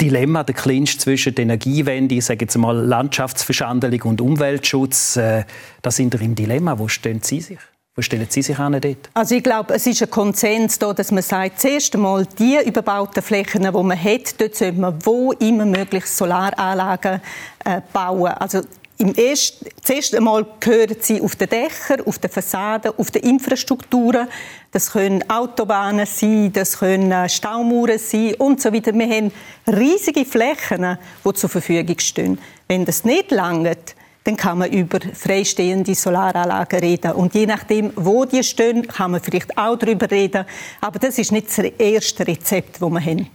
Dilemma, 0.01 0.43
der 0.43 0.55
Clinch 0.55 0.99
zwischen 0.99 1.35
der 1.35 1.43
Energiewende, 1.43 2.15
ich 2.15 2.27
jetzt 2.27 2.57
mal 2.57 2.75
Landschaftsverschandelung 2.75 4.01
und 4.01 4.21
Umweltschutz, 4.21 5.15
äh, 5.15 5.45
da 5.81 5.91
sind 5.91 6.15
im 6.15 6.35
Dilemma. 6.35 6.77
Wo 6.77 6.87
stehen 6.87 7.21
Sie 7.21 7.41
sich? 7.41 7.59
Wo 7.95 8.01
stellen 8.01 8.27
Sie 8.29 8.41
sich 8.41 8.59
an 8.59 8.73
dort? 8.73 9.09
Also 9.13 9.35
ich 9.35 9.43
glaube, 9.43 9.73
es 9.73 9.87
ist 9.87 10.03
ein 10.03 10.09
Konsens 10.09 10.77
da, 10.79 10.93
dass 10.93 11.11
man 11.11 11.23
sagt, 11.23 11.61
zuerst 11.61 11.95
einmal 11.95 12.25
die 12.37 12.57
überbauten 12.65 13.23
Flächen, 13.23 13.63
die 13.63 13.71
man 13.71 14.03
hat, 14.03 14.41
dort 14.41 14.55
sollte 14.55 14.77
man 14.77 14.99
wo 15.05 15.31
immer 15.31 15.65
möglich 15.65 16.05
Solaranlagen 16.05 17.21
äh, 17.63 17.79
bauen. 17.93 18.33
Also 18.33 18.63
im 18.97 19.13
ersten, 19.13 19.67
zuerst 19.81 20.15
einmal 20.15 20.45
gehören 20.59 20.95
sie 20.99 21.19
auf 21.19 21.35
den 21.35 21.49
Dächern, 21.49 22.01
auf 22.05 22.17
den 22.17 22.31
Fassaden, 22.31 22.93
auf 22.97 23.11
den 23.11 23.23
Infrastrukturen. 23.23 24.27
Das 24.71 24.91
können 24.91 25.29
Autobahnen 25.29 26.05
sein, 26.05 26.53
das 26.53 26.79
können 26.79 27.11
äh, 27.11 27.27
Staumauern 27.27 27.99
sein 27.99 28.35
und 28.35 28.61
so 28.61 28.73
weiter. 28.73 28.93
Wir 28.93 29.09
haben 29.09 29.31
riesige 29.67 30.23
Flächen, 30.23 30.97
die 31.25 31.33
zur 31.33 31.49
Verfügung 31.49 31.99
stehen. 31.99 32.39
Wenn 32.67 32.85
das 32.85 33.03
nicht 33.03 33.31
langt, 33.31 33.95
dann 34.23 34.37
kann 34.37 34.57
man 34.57 34.71
über 34.71 34.99
freistehende 35.13 35.93
Solaranlagen 35.93 36.79
reden. 36.79 37.11
Und 37.11 37.35
je 37.35 37.45
nachdem, 37.45 37.91
wo 37.95 38.25
die 38.25 38.43
stehen, 38.43 38.87
kann 38.87 39.11
man 39.11 39.21
vielleicht 39.21 39.57
auch 39.57 39.77
darüber 39.77 40.09
reden. 40.09 40.45
Aber 40.81 40.99
das 40.99 41.17
ist 41.17 41.31
nicht 41.31 41.47
das 41.47 41.59
erste 41.59 42.25
Rezept, 42.25 42.81
das 42.81 42.89
wir 42.89 43.05
haben. 43.05 43.29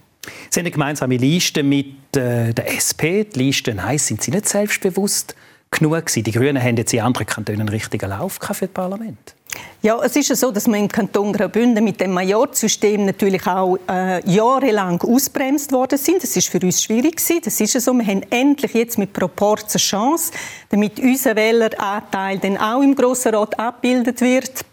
Sie 0.48 0.60
haben 0.60 0.66
eine 0.66 0.70
gemeinsame 0.70 1.16
Liste 1.16 1.62
mit 1.62 2.16
äh, 2.16 2.52
der 2.52 2.74
SP. 2.74 3.24
Die 3.24 3.38
Liste 3.38 3.74
Nein, 3.74 3.98
sind 3.98 4.22
Sie 4.22 4.30
nicht 4.30 4.48
selbstbewusst? 4.48 5.36
Genug 5.70 6.06
gewesen. 6.06 6.24
Die 6.24 6.32
Grünen 6.32 6.62
haben 6.62 6.76
jetzt 6.76 6.92
in 6.92 7.00
anderen 7.00 7.26
Kantonen 7.26 7.60
einen 7.60 7.68
richtigen 7.68 8.10
Lauf 8.10 8.38
für 8.40 8.66
das 8.66 8.68
Parlament. 8.68 9.34
Ja, 9.82 9.98
es 10.02 10.14
ist 10.14 10.28
ja 10.28 10.36
so, 10.36 10.50
dass 10.50 10.68
wir 10.68 10.76
im 10.76 10.88
Kanton 10.88 11.32
Graubünden 11.32 11.82
mit 11.82 12.00
dem 12.00 12.12
Majorsystem 12.12 13.04
natürlich 13.06 13.46
auch 13.46 13.78
äh, 13.88 14.24
jahrelang 14.30 15.00
ausbremst 15.00 15.72
worden 15.72 15.98
sind. 15.98 16.22
Das 16.22 16.36
ist 16.36 16.48
für 16.48 16.60
uns 16.60 16.82
schwierig 16.82 17.16
gewesen. 17.16 17.40
Das 17.44 17.60
ist 17.60 17.74
ja 17.74 17.80
so. 17.80 17.92
Wir 17.94 18.06
haben 18.06 18.22
endlich 18.30 18.74
jetzt 18.74 18.98
mit 18.98 19.12
Proporz 19.12 19.74
eine 19.74 19.80
Chance, 19.80 20.32
damit 20.68 21.00
unser 21.00 21.34
Wähleranteil 21.34 22.38
dann 22.38 22.58
auch 22.58 22.82
im 22.82 22.94
Grossen 22.94 23.34
Rat 23.34 23.58
abgebildet 23.58 24.20
wird. 24.20 24.64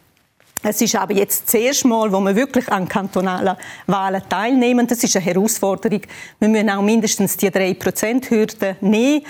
Es 0.62 0.82
ist 0.82 0.96
aber 0.96 1.14
jetzt 1.14 1.48
das 1.48 1.54
erste 1.54 1.88
Mal, 1.88 2.12
wo 2.12 2.20
wir 2.20 2.36
wirklich 2.36 2.68
an 2.70 2.88
kantonalen 2.88 3.56
Wahlen 3.86 4.22
teilnehmen. 4.28 4.88
Das 4.88 5.04
ist 5.04 5.16
eine 5.16 5.24
Herausforderung. 5.24 6.02
Wir 6.40 6.50
müssen 6.50 6.70
auch 6.70 6.82
mindestens 6.82 7.38
die 7.38 7.50
3%-Hürde 7.50 8.76
nehmen. 8.82 9.24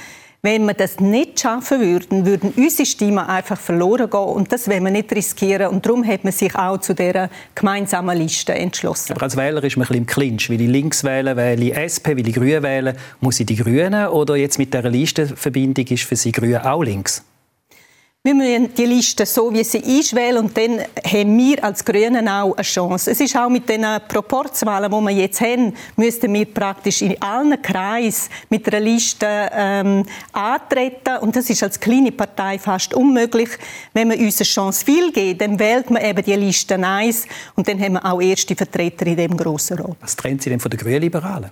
Wenn 0.44 0.66
wir 0.66 0.76
das 0.76 1.00
nicht 1.00 1.40
schaffen 1.40 1.82
würden, 1.82 2.26
würden 2.26 2.54
unsere 2.56 2.86
Stimmen 2.86 3.18
einfach 3.18 3.60
verloren 3.60 4.08
gehen 4.10 4.20
und 4.20 4.52
das 4.52 4.70
wollen 4.70 4.84
wir 4.84 4.92
nicht 4.92 5.12
riskieren 5.12 5.68
und 5.68 5.84
darum 5.84 6.06
hat 6.06 6.24
man 6.24 6.32
sich 6.32 6.54
auch 6.54 6.78
zu 6.78 6.94
dieser 6.94 7.30
gemeinsamen 7.56 8.16
Liste 8.16 8.54
entschlossen. 8.54 9.14
Aber 9.14 9.24
als 9.24 9.36
Wähler 9.36 9.64
ist 9.64 9.78
man 9.78 9.86
ein 9.86 9.88
bisschen 9.88 9.98
im 9.98 10.06
Clinch. 10.06 10.50
Will 10.50 10.62
ich 10.62 10.70
links 10.70 11.04
wählen, 11.04 11.36
wähle 11.36 11.66
ich 11.66 11.76
SP, 11.76 12.16
will 12.16 12.28
ich 12.28 12.36
Grün 12.36 12.62
wählen, 12.62 12.96
muss 13.20 13.40
ich 13.40 13.48
die 13.48 13.56
Grünen 13.56 14.08
oder 14.10 14.36
jetzt 14.36 14.60
mit 14.60 14.74
dieser 14.74 14.90
Listenverbindung 14.90 15.88
ist 15.88 16.04
für 16.04 16.16
Sie 16.16 16.32
Grün 16.32 16.58
auch 16.58 16.84
links? 16.84 17.24
Wir 18.28 18.36
müssen 18.36 18.74
die 18.74 18.84
Liste 18.84 19.26
so, 19.26 19.54
wie 19.54 19.64
sie 19.64 19.78
ist, 19.78 20.14
wählen 20.14 20.40
und 20.40 20.58
dann 20.58 20.82
haben 20.82 21.38
wir 21.38 21.64
als 21.64 21.86
Grünen 21.86 22.28
auch 22.28 22.56
eine 22.56 22.64
Chance. 22.64 23.12
Es 23.12 23.22
ist 23.22 23.38
auch 23.38 23.48
mit 23.48 23.70
den 23.70 23.86
Proporzwahlen, 24.06 24.92
die 24.92 24.98
wir 24.98 25.12
jetzt 25.12 25.40
haben, 25.40 25.74
müssten 25.96 26.34
wir 26.34 26.44
praktisch 26.44 27.04
in 27.04 27.22
allen 27.22 27.62
Kreisen 27.62 28.30
mit 28.50 28.68
einer 28.68 28.82
Liste 28.82 29.26
ähm, 29.30 30.06
antreten 30.34 31.20
und 31.22 31.38
das 31.38 31.50
ist 31.50 31.64
als 31.64 31.80
kleine 31.80 32.12
Partei 32.12 32.60
fast 32.60 32.94
unmöglich. 32.94 33.48
Wenn 33.94 34.10
man 34.10 34.20
uns 34.20 34.42
eine 34.42 34.46
Chance 34.46 34.86
will 34.88 35.14
geben, 35.14 35.40
dann 35.40 35.58
wählt 35.58 35.90
man 35.90 36.04
eben 36.04 36.22
die 36.22 36.34
Liste 36.34 36.76
1 36.76 37.28
und 37.56 37.66
dann 37.66 37.80
haben 37.80 37.94
wir 37.94 38.06
auch 38.06 38.22
erste 38.22 38.58
Vertreter 38.58 39.08
in 39.08 39.16
dem 39.16 39.38
grossen 39.38 39.80
Rat. 39.80 39.96
Was 40.02 40.18
trennt 40.18 40.44
Sie 40.44 40.50
denn 40.50 40.60
von 40.60 40.70
den 40.70 40.82
Grünliberalen? 40.82 41.50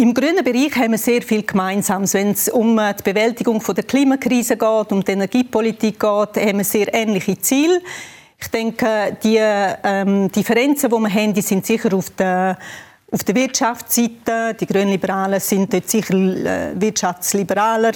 Im 0.00 0.14
grünen 0.14 0.42
Bereich 0.42 0.74
haben 0.76 0.92
wir 0.92 0.98
sehr 0.98 1.20
viel 1.20 1.42
Gemeinsames. 1.42 2.14
Wenn 2.14 2.30
es 2.30 2.48
um 2.48 2.78
äh, 2.78 2.94
die 2.94 3.02
Bewältigung 3.02 3.62
der 3.62 3.84
Klimakrise 3.84 4.56
geht, 4.56 4.92
um 4.92 5.04
die 5.04 5.12
Energiepolitik 5.12 6.00
geht, 6.00 6.36
haben 6.42 6.56
wir 6.56 6.64
sehr 6.64 6.94
ähnliche 6.94 7.38
Ziele. 7.38 7.82
Ich 8.40 8.48
denke, 8.48 9.18
die 9.22 9.36
ähm, 9.38 10.32
Differenzen, 10.32 10.88
die 10.88 10.96
wir 10.96 11.14
haben, 11.14 11.34
die 11.34 11.42
sind 11.42 11.66
sicher 11.66 11.92
auf 11.92 12.08
der 12.16 12.56
auf 13.12 13.24
der 13.24 13.34
Wirtschaftsseite. 13.34 14.56
Die 14.58 14.64
Grünliberalen 14.64 15.38
sind 15.38 15.70
dort 15.70 15.90
sicher 15.90 16.14
äh, 16.14 16.80
wirtschaftsliberaler. 16.80 17.92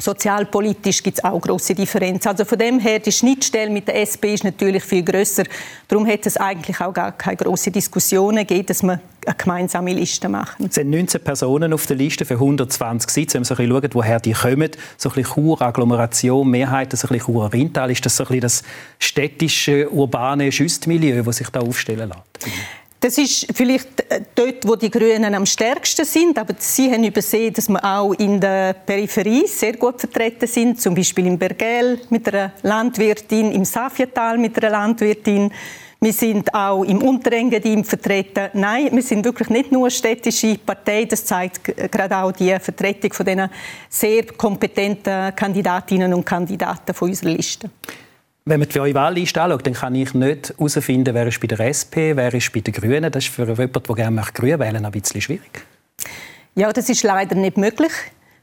Sozialpolitisch 0.00 1.02
gibt 1.02 1.18
es 1.18 1.24
auch 1.24 1.40
große 1.40 1.74
Differenzen. 1.74 2.28
Also 2.28 2.44
von 2.44 2.58
dem 2.58 2.78
her, 2.78 2.98
die 2.98 3.12
Schnittstelle 3.12 3.70
mit 3.70 3.86
der 3.86 4.00
SP 4.00 4.34
ist 4.34 4.44
natürlich 4.44 4.82
viel 4.82 5.02
größer. 5.02 5.44
Darum 5.88 6.06
hätte 6.06 6.28
es 6.28 6.36
eigentlich 6.36 6.80
auch 6.80 6.92
gar 6.92 7.12
keine 7.12 7.36
große 7.36 7.70
Diskussionen 7.70 8.46
gegeben, 8.46 8.66
dass 8.66 8.82
wir 8.82 9.00
eine 9.26 9.34
gemeinsame 9.36 9.92
Liste 9.92 10.28
machen. 10.28 10.66
Es 10.66 10.76
sind 10.76 10.90
19 10.90 11.22
Personen 11.22 11.72
auf 11.72 11.86
der 11.86 11.96
Liste 11.96 12.24
für 12.24 12.34
120 12.34 13.10
Sitze. 13.10 13.34
Wenn 13.34 13.40
man 13.40 13.44
so 13.44 13.54
ein 13.54 13.68
bisschen 13.68 13.82
schaut, 13.82 13.94
woher 13.94 14.20
die 14.20 14.32
kommen, 14.32 14.70
so 14.96 15.10
ein 15.10 15.14
bisschen 15.14 15.34
Chur, 15.34 15.60
Agglomeration, 15.60 16.48
Mehrheit, 16.48 16.92
so 16.92 17.06
ein 17.06 17.12
bisschen 17.12 17.26
Chur 17.26 17.52
Rintal, 17.52 17.90
ist 17.90 18.04
das 18.06 18.16
so 18.16 18.24
ein 18.24 18.28
bisschen 18.28 18.40
das 18.40 18.62
städtische, 18.98 19.90
urbane 19.90 20.50
Schüstmilieu, 20.50 21.22
das 21.22 21.36
sich 21.36 21.50
da 21.50 21.60
aufstellen 21.60 22.08
lässt? 22.08 22.50
Das 23.00 23.16
ist 23.16 23.46
vielleicht 23.54 24.00
äh, 24.10 24.20
dort, 24.34 24.68
wo 24.68 24.76
die 24.76 24.90
Grünen 24.90 25.34
am 25.34 25.46
stärksten 25.46 26.04
sind, 26.04 26.38
aber 26.38 26.54
Sie 26.58 26.92
haben 26.92 27.02
übersehen, 27.02 27.54
dass 27.54 27.66
wir 27.70 27.82
auch 27.82 28.12
in 28.12 28.38
der 28.38 28.74
Peripherie 28.74 29.46
sehr 29.46 29.72
gut 29.78 30.00
vertreten 30.00 30.46
sind, 30.46 30.78
zum 30.78 30.94
Beispiel 30.94 31.26
im 31.26 31.38
Bergell 31.38 31.98
mit 32.10 32.28
einer 32.28 32.52
Landwirtin, 32.62 33.52
im 33.52 33.64
Safietal 33.64 34.36
mit 34.36 34.62
einer 34.62 34.72
Landwirtin. 34.72 35.50
Wir 36.02 36.12
sind 36.12 36.52
auch 36.54 36.84
im 36.84 37.00
Unterengadin 37.00 37.84
vertreten. 37.84 38.50
Nein, 38.52 38.90
wir 38.92 39.02
sind 39.02 39.24
wirklich 39.24 39.48
nicht 39.48 39.72
nur 39.72 39.88
städtische 39.88 40.58
Partei. 40.58 41.04
Das 41.06 41.24
zeigt 41.24 41.64
gerade 41.64 42.16
auch 42.18 42.32
die 42.32 42.54
Vertretung 42.58 43.12
von 43.14 43.26
diesen 43.26 43.50
sehr 43.88 44.24
kompetenten 44.26 45.34
Kandidatinnen 45.34 46.12
und 46.12 46.24
Kandidaten 46.24 46.94
von 46.94 47.08
unserer 47.08 47.30
Liste. 47.30 47.70
Wenn 48.50 48.58
man 48.58 48.68
die 48.68 48.94
Wahlliste 48.96 49.40
anschaut, 49.40 49.64
dann 49.64 49.74
kann 49.74 49.94
ich 49.94 50.12
nicht 50.12 50.54
herausfinden, 50.58 51.14
wer 51.14 51.24
ist 51.28 51.38
bei 51.38 51.46
der 51.46 51.60
SP, 51.70 52.16
wer 52.16 52.34
ist 52.34 52.52
bei 52.52 52.58
den 52.58 52.74
Grünen. 52.74 53.12
Das 53.12 53.22
ist 53.22 53.32
für 53.32 53.46
jemanden, 53.46 53.80
der 53.80 53.94
gerne 53.94 54.22
Grün 54.34 54.58
wählen 54.58 54.84
ein 54.84 54.90
bisschen 54.90 55.20
schwierig. 55.20 55.64
Ja, 56.56 56.72
das 56.72 56.88
ist 56.88 57.04
leider 57.04 57.36
nicht 57.36 57.56
möglich 57.56 57.92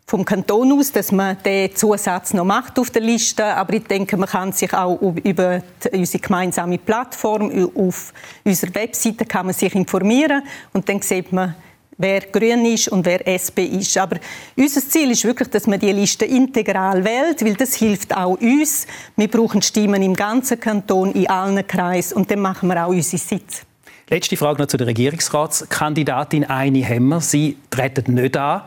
vom 0.06 0.24
Kanton 0.24 0.72
aus, 0.80 0.94
dass 0.94 1.12
man 1.12 1.36
den 1.44 1.76
Zusatz 1.76 2.34
noch 2.34 2.46
macht 2.46 2.80
auf 2.80 2.90
der 2.90 3.02
Liste. 3.02 3.44
Aber 3.44 3.74
ich 3.74 3.84
denke, 3.84 4.16
man 4.16 4.30
kann 4.30 4.54
sich 4.54 4.74
auch 4.74 4.98
über 5.02 5.62
unsere 5.92 6.22
gemeinsame 6.22 6.78
Plattform 6.78 7.70
auf 7.76 8.14
unserer 8.46 8.76
Webseite 8.76 9.26
kann 9.26 9.48
man 9.48 9.56
sich 9.56 9.76
informieren 9.76 10.42
und 10.72 10.88
dann 10.88 11.02
sieht 11.02 11.34
man, 11.34 11.54
wer 11.98 12.22
grün 12.22 12.66
ist 12.66 12.90
und 12.90 13.06
wer 13.06 13.28
SP 13.28 13.66
ist. 13.66 13.98
Aber 13.98 14.18
unser 14.56 14.82
Ziel 14.82 15.12
ist 15.12 15.24
wirklich, 15.24 15.50
dass 15.50 15.68
man 15.68 15.80
die 15.80 15.92
Liste 15.92 16.26
integral 16.26 17.04
wählt, 17.04 17.44
weil 17.44 17.56
das 17.56 17.76
hilft 17.76 18.16
auch 18.16 18.40
uns. 18.40 18.88
Wir 19.16 19.28
brauchen 19.28 19.62
Stimmen 19.62 20.02
im 20.02 20.16
ganzen 20.16 20.60
Kanton, 20.60 21.12
in 21.14 21.30
allen 21.30 21.66
Kreisen 21.66 22.18
und 22.18 22.30
dann 22.30 22.40
machen 22.40 22.70
wir 22.70 22.86
auch 22.86 22.90
unsere 22.90 23.18
Sitz. 23.18 23.64
Letzte 24.10 24.38
Frage 24.38 24.62
noch 24.62 24.68
zu 24.68 24.78
der 24.78 24.88
Regierungsratskandidatin 24.88 26.46
Eine 26.46 26.80
Hemmer. 26.80 27.20
Sie 27.20 27.58
treten 27.70 28.14
nicht 28.14 28.38
an. 28.38 28.62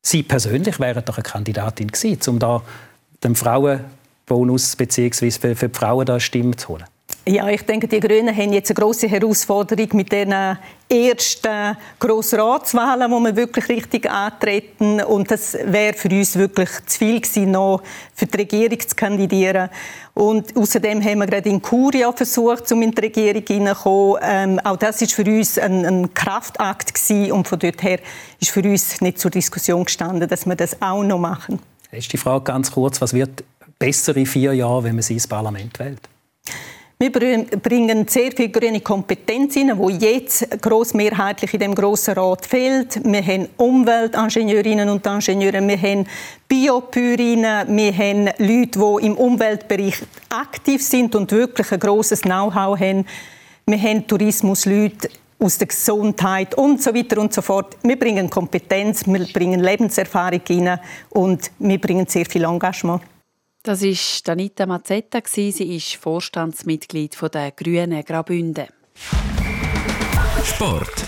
Sie 0.00 0.22
persönlich 0.22 0.80
wären 0.80 1.04
doch 1.04 1.16
eine 1.16 1.22
Kandidatin 1.22 1.88
gewesen, 1.88 2.30
um 2.30 2.38
da 2.38 2.62
den 3.22 3.34
Frauenbonus 3.34 4.76
bzw. 4.76 5.30
für 5.30 5.68
die 5.68 5.74
Frauen 5.74 6.06
da 6.06 6.20
Stimmen 6.20 6.56
zu 6.56 6.68
holen. 6.68 6.84
Ja, 7.26 7.48
ich 7.48 7.62
denke, 7.62 7.88
die 7.88 8.00
Grünen 8.00 8.36
haben 8.36 8.52
jetzt 8.52 8.70
eine 8.70 8.74
große 8.74 9.08
Herausforderung 9.08 9.88
mit 9.94 10.12
den 10.12 10.34
ersten 10.90 11.76
Grossratswahlen, 11.98 13.10
wo 13.10 13.18
wir 13.20 13.34
wirklich 13.34 13.66
richtig 13.70 14.10
antreten. 14.10 15.02
Und 15.02 15.30
das 15.30 15.54
wäre 15.54 15.94
für 15.94 16.10
uns 16.10 16.36
wirklich 16.36 16.68
zu 16.84 16.98
viel 16.98 17.20
gewesen, 17.22 17.52
noch 17.52 17.82
für 18.14 18.26
die 18.26 18.36
Regierung 18.36 18.78
zu 18.78 18.94
kandidieren. 18.94 19.70
Und 20.12 20.54
außerdem 20.54 21.02
haben 21.02 21.20
wir 21.20 21.26
gerade 21.26 21.48
in 21.48 21.62
Kuria 21.62 22.12
versucht, 22.12 22.70
um 22.72 22.82
in 22.82 22.90
die 22.90 23.00
Regierung 23.00 23.42
hineinzukommen. 23.46 24.20
Ähm, 24.22 24.60
auch 24.62 24.76
das 24.76 25.00
ist 25.00 25.14
für 25.14 25.24
uns 25.24 25.58
ein, 25.58 25.86
ein 25.86 26.12
Kraftakt 26.12 26.92
gewesen. 26.92 27.32
Und 27.32 27.48
von 27.48 27.58
dort 27.58 27.82
her 27.82 28.00
ist 28.38 28.50
für 28.50 28.62
uns 28.62 29.00
nicht 29.00 29.18
zur 29.18 29.30
Diskussion 29.30 29.84
gestanden, 29.84 30.28
dass 30.28 30.44
wir 30.44 30.56
das 30.56 30.80
auch 30.82 31.02
noch 31.02 31.18
machen. 31.18 31.58
Letzte 31.90 32.18
Frage 32.18 32.44
ganz 32.44 32.70
kurz. 32.70 33.00
Was 33.00 33.14
wird 33.14 33.44
besser 33.78 34.14
in 34.14 34.26
vier 34.26 34.52
Jahren, 34.52 34.84
wenn 34.84 34.94
man 34.94 35.02
sie 35.02 35.14
ins 35.14 35.26
Parlament 35.26 35.78
wählt? 35.78 36.00
Wir 36.96 37.10
bringen 37.10 38.06
sehr 38.06 38.30
viel 38.30 38.50
grüne 38.50 38.80
Kompetenz 38.80 39.56
rein, 39.56 39.76
die 39.76 40.06
jetzt 40.06 40.62
grossmehrheitlich 40.62 41.52
in 41.52 41.60
dem 41.60 41.74
Grossen 41.74 42.14
Rat 42.14 42.46
fehlt. 42.46 43.00
Wir 43.04 43.26
haben 43.26 43.48
Umweltingenieurinnen 43.56 44.88
und 44.88 45.04
Ingenieure, 45.04 45.66
wir 45.66 45.76
haben 45.76 46.06
Biopyrinnen, 46.46 47.76
wir 47.76 47.92
haben 47.92 48.26
Leute, 48.38 48.78
die 48.78 49.06
im 49.06 49.16
Umweltbereich 49.16 49.96
aktiv 50.28 50.80
sind 50.82 51.16
und 51.16 51.32
wirklich 51.32 51.72
ein 51.72 51.80
grosses 51.80 52.20
Know-how 52.20 52.78
haben. 52.78 53.04
Wir 53.66 53.80
haben 53.80 54.06
Tourismusleute 54.06 55.08
aus 55.40 55.58
der 55.58 55.66
Gesundheit 55.66 56.54
und 56.54 56.80
so 56.80 56.94
weiter 56.94 57.20
und 57.20 57.34
so 57.34 57.42
fort. 57.42 57.76
Wir 57.82 57.98
bringen 57.98 58.30
Kompetenz, 58.30 59.04
wir 59.04 59.26
bringen 59.32 59.60
Lebenserfahrung 59.60 60.42
rein 60.48 60.78
und 61.10 61.50
wir 61.58 61.80
bringen 61.80 62.06
sehr 62.06 62.24
viel 62.24 62.44
Engagement. 62.44 63.02
Das 63.66 63.80
ist 63.80 64.28
Danita 64.28 64.66
Mazzetta. 64.66 65.20
Sie 65.24 65.48
ist 65.48 65.94
Vorstandsmitglied 65.94 67.16
der 67.32 67.50
Grünen 67.52 68.04
Graubünden. 68.04 68.66
Sport. 70.44 71.06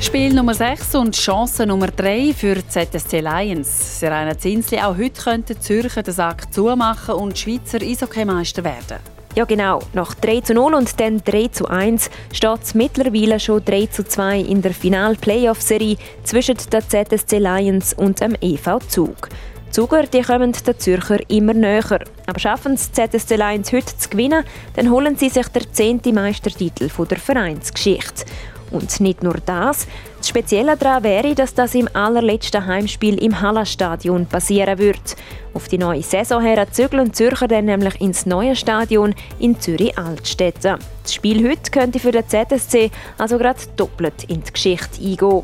Spiel 0.00 0.34
Nummer 0.34 0.54
6 0.54 0.96
und 0.96 1.14
Chance 1.14 1.64
Nummer 1.64 1.86
3 1.86 2.34
für 2.34 2.56
die 2.56 2.66
ZSC 2.66 3.20
Lions. 3.20 4.00
Serena 4.00 4.36
Zinsli, 4.36 4.80
auch 4.80 4.96
heute 4.96 5.22
könnte 5.22 5.60
Zürcher 5.60 6.02
den 6.02 6.14
Sack 6.14 6.52
zumachen 6.52 7.14
und 7.14 7.38
Schweizer 7.38 7.80
Eishockey-Meister 7.80 8.64
werden. 8.64 9.11
Ja 9.34 9.46
genau, 9.46 9.80
nach 9.94 10.14
3 10.14 10.42
zu 10.42 10.52
0 10.52 10.74
und 10.74 11.00
dann 11.00 11.22
3 11.24 11.48
zu 11.48 11.66
1 11.66 12.10
steht 12.32 12.62
es 12.62 12.74
mittlerweile 12.74 13.40
schon 13.40 13.64
3 13.64 13.86
zu 13.86 14.04
2 14.04 14.40
in 14.40 14.60
der 14.60 14.74
Final-Playoff-Serie 14.74 15.96
zwischen 16.22 16.58
der 16.70 16.86
ZSC 16.86 17.38
Lions 17.38 17.94
und 17.94 18.20
dem 18.20 18.36
EV 18.42 18.78
Zug. 18.88 19.30
Zuger 19.70 20.02
die 20.02 20.20
kommen 20.20 20.52
den 20.52 20.78
Zürcher 20.78 21.18
immer 21.30 21.54
näher. 21.54 22.00
Aber 22.26 22.38
schaffen 22.38 22.74
es 22.74 22.92
ZSC 22.92 23.36
Lions 23.36 23.72
heute 23.72 23.96
zu 23.96 24.10
gewinnen, 24.10 24.44
dann 24.76 24.90
holen 24.90 25.16
sie 25.16 25.30
sich 25.30 25.48
der 25.48 25.72
zehnte 25.72 26.12
Meistertitel 26.12 26.90
der 26.90 27.18
Vereinsgeschichte. 27.18 28.26
Und 28.70 29.00
nicht 29.00 29.22
nur 29.22 29.38
das. 29.46 29.86
Das 30.22 30.28
Spezielle 30.28 30.76
daran 30.76 31.02
wäre, 31.02 31.34
dass 31.34 31.52
das 31.52 31.74
im 31.74 31.88
allerletzten 31.94 32.64
Heimspiel 32.64 33.20
im 33.20 33.40
Hallenstadion 33.40 34.26
passieren 34.26 34.78
wird. 34.78 35.16
Auf 35.52 35.66
die 35.66 35.78
neue 35.78 36.04
Saison 36.04 36.40
her 36.40 36.64
zügeln 36.70 37.12
Zürcher 37.12 37.48
dann 37.48 37.64
nämlich 37.64 38.00
ins 38.00 38.24
neue 38.24 38.54
Stadion 38.54 39.16
in 39.40 39.58
Zürich-Altstetten. 39.60 40.78
Das 41.02 41.12
Spiel 41.12 41.50
heute 41.50 41.72
könnte 41.72 41.98
für 41.98 42.12
den 42.12 42.22
ZSC 42.28 42.92
also 43.18 43.36
gerade 43.36 43.58
doppelt 43.76 44.22
in 44.28 44.44
die 44.44 44.52
Geschichte 44.52 45.02
eingehen. 45.02 45.42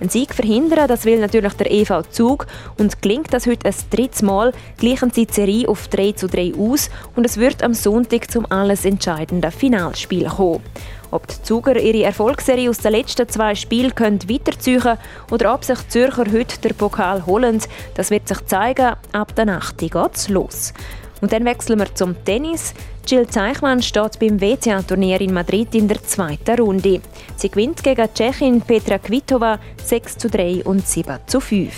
Ein 0.00 0.10
Sieg 0.10 0.34
verhindern, 0.34 0.86
das 0.86 1.06
will 1.06 1.18
natürlich 1.18 1.54
der 1.54 1.70
EV 1.70 2.02
Zug 2.10 2.46
und 2.76 3.00
gelingt 3.00 3.32
das 3.32 3.46
heute 3.46 3.68
ein 3.68 3.74
drittes 3.88 4.20
Mal, 4.20 4.52
gleichen 4.76 5.12
sie 5.12 5.24
die 5.24 5.32
Serie 5.32 5.66
auf 5.66 5.88
3 5.88 6.12
zu 6.12 6.26
3 6.26 6.52
aus 6.58 6.90
und 7.16 7.24
es 7.24 7.38
wird 7.38 7.62
am 7.62 7.72
Sonntag 7.72 8.30
zum 8.30 8.44
alles 8.50 8.84
entscheidenden 8.84 9.50
Finalspiel 9.50 10.26
kommen. 10.26 10.60
Ob 11.10 11.26
die 11.26 11.42
Zuger 11.42 11.78
ihre 11.78 12.04
Erfolgsserie 12.04 12.70
aus 12.70 12.78
den 12.78 12.92
letzten 12.92 13.28
zwei 13.28 13.54
Spielen 13.54 13.94
können 13.94 14.28
weiterziehen 14.28 14.98
oder 15.30 15.54
ob 15.54 15.64
sich 15.64 15.78
die 15.80 15.88
Zürcher 15.88 16.24
heute 16.32 16.60
den 16.60 16.76
Pokal 16.76 17.26
holen, 17.26 17.60
das 17.94 18.10
wird 18.10 18.28
sich 18.28 18.44
zeigen. 18.46 18.94
Ab 19.12 19.34
der 19.34 19.46
Nacht 19.46 19.78
geht's 19.78 20.28
los. 20.28 20.72
Und 21.20 21.32
dann 21.32 21.44
wechseln 21.44 21.78
wir 21.78 21.94
zum 21.94 22.14
Tennis. 22.24 22.74
Jill 23.06 23.26
Zeichmann 23.26 23.82
steht 23.82 24.18
beim 24.20 24.40
WTA-Turnier 24.40 25.20
in 25.20 25.34
Madrid 25.34 25.74
in 25.74 25.88
der 25.88 26.02
zweiten 26.02 26.60
Runde. 26.60 27.00
Sie 27.36 27.50
gewinnt 27.50 27.82
gegen 27.82 28.06
die 28.06 28.14
Tschechin 28.14 28.60
Petra 28.60 28.98
Kvitova 28.98 29.58
6 29.84 30.16
zu 30.16 30.30
3 30.30 30.64
und 30.64 30.86
7 30.86 31.18
zu 31.26 31.40
5. 31.40 31.72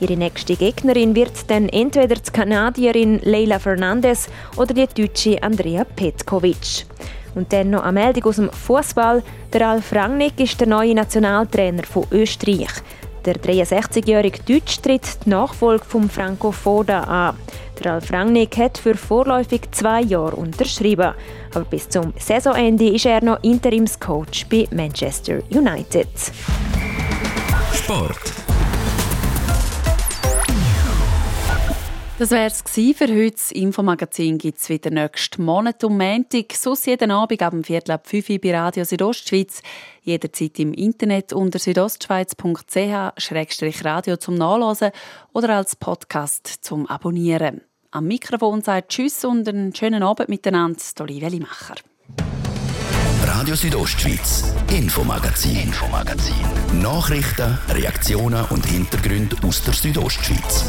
Ihre 0.00 0.16
nächste 0.16 0.56
Gegnerin 0.56 1.14
wird 1.14 1.50
dann 1.50 1.68
entweder 1.68 2.16
die 2.16 2.30
Kanadierin 2.30 3.20
Leila 3.22 3.58
Fernandez 3.58 4.28
oder 4.56 4.74
die 4.74 4.86
Deutsche 4.86 5.42
Andrea 5.42 5.84
Petkovic. 5.84 6.86
Und 7.34 7.52
dann 7.52 7.70
noch 7.70 7.82
eine 7.82 7.92
Meldung 7.92 8.24
aus 8.24 8.36
dem 8.36 8.50
Fußball. 8.50 9.22
Der 9.52 9.60
Ralf 9.60 9.92
Rangnick 9.92 10.38
ist 10.38 10.60
der 10.60 10.68
neue 10.68 10.94
Nationaltrainer 10.94 11.84
von 11.84 12.06
Österreich. 12.10 12.70
Der 13.24 13.36
63-jährige 13.36 14.40
Deutsch 14.42 14.82
tritt 14.82 15.24
die 15.24 15.30
Nachfolge 15.30 15.84
von 15.84 16.10
Franco 16.10 16.52
Foda 16.52 17.00
an. 17.04 17.36
Der 17.78 17.92
Ralf 17.92 18.12
Rangnick 18.12 18.56
hat 18.58 18.76
für 18.76 18.94
vorläufig 18.94 19.62
zwei 19.72 20.02
Jahre 20.02 20.36
unterschrieben. 20.36 21.14
Aber 21.54 21.64
bis 21.64 21.88
zum 21.88 22.12
Saisonende 22.18 22.88
ist 22.90 23.06
er 23.06 23.24
noch 23.24 23.42
Interimscoach 23.42 24.46
bei 24.50 24.68
Manchester 24.70 25.40
United. 25.50 26.08
Sport. 27.72 28.43
Das 32.16 32.30
wäre 32.30 32.46
es 32.46 32.62
für 32.62 33.08
heute. 33.08 33.32
Das 33.32 33.50
Infomagazin 33.50 34.38
gibt 34.38 34.60
es 34.60 34.68
wieder 34.68 34.90
nächsten 34.90 35.44
Monat 35.44 35.82
um 35.82 35.98
Montag. 35.98 36.52
Sonst 36.52 36.86
jeden 36.86 37.10
Abend 37.10 37.42
ab 37.42 37.50
dem 37.50 37.64
Viertel 37.64 37.90
ab 37.90 38.06
5 38.06 38.30
Uhr 38.30 38.38
bei 38.40 38.56
Radio 38.56 38.84
Südostschweiz. 38.84 39.62
Jederzeit 40.02 40.60
im 40.60 40.72
Internet 40.74 41.32
unter 41.32 41.58
südostschweiz.ch-radio 41.58 44.16
zum 44.16 44.36
Nachlesen 44.36 44.92
oder 45.32 45.56
als 45.56 45.74
Podcast 45.74 46.46
zum 46.46 46.86
Abonnieren. 46.86 47.62
Am 47.90 48.06
Mikrofon 48.06 48.62
sagt 48.62 48.90
Tschüss 48.90 49.24
und 49.24 49.48
einen 49.48 49.74
schönen 49.74 50.04
Abend 50.04 50.28
miteinander. 50.28 50.78
Olivia 51.00 51.26
Limacher. 51.26 51.74
Radio 53.26 53.56
Südostschweiz, 53.56 54.54
Infomagazin, 54.70 55.56
Infomagazin. 55.56 56.46
Nachrichten, 56.80 57.58
Reaktionen 57.70 58.44
und 58.50 58.64
Hintergründe 58.66 59.34
aus 59.44 59.64
der 59.64 59.74
Südostschweiz. 59.74 60.64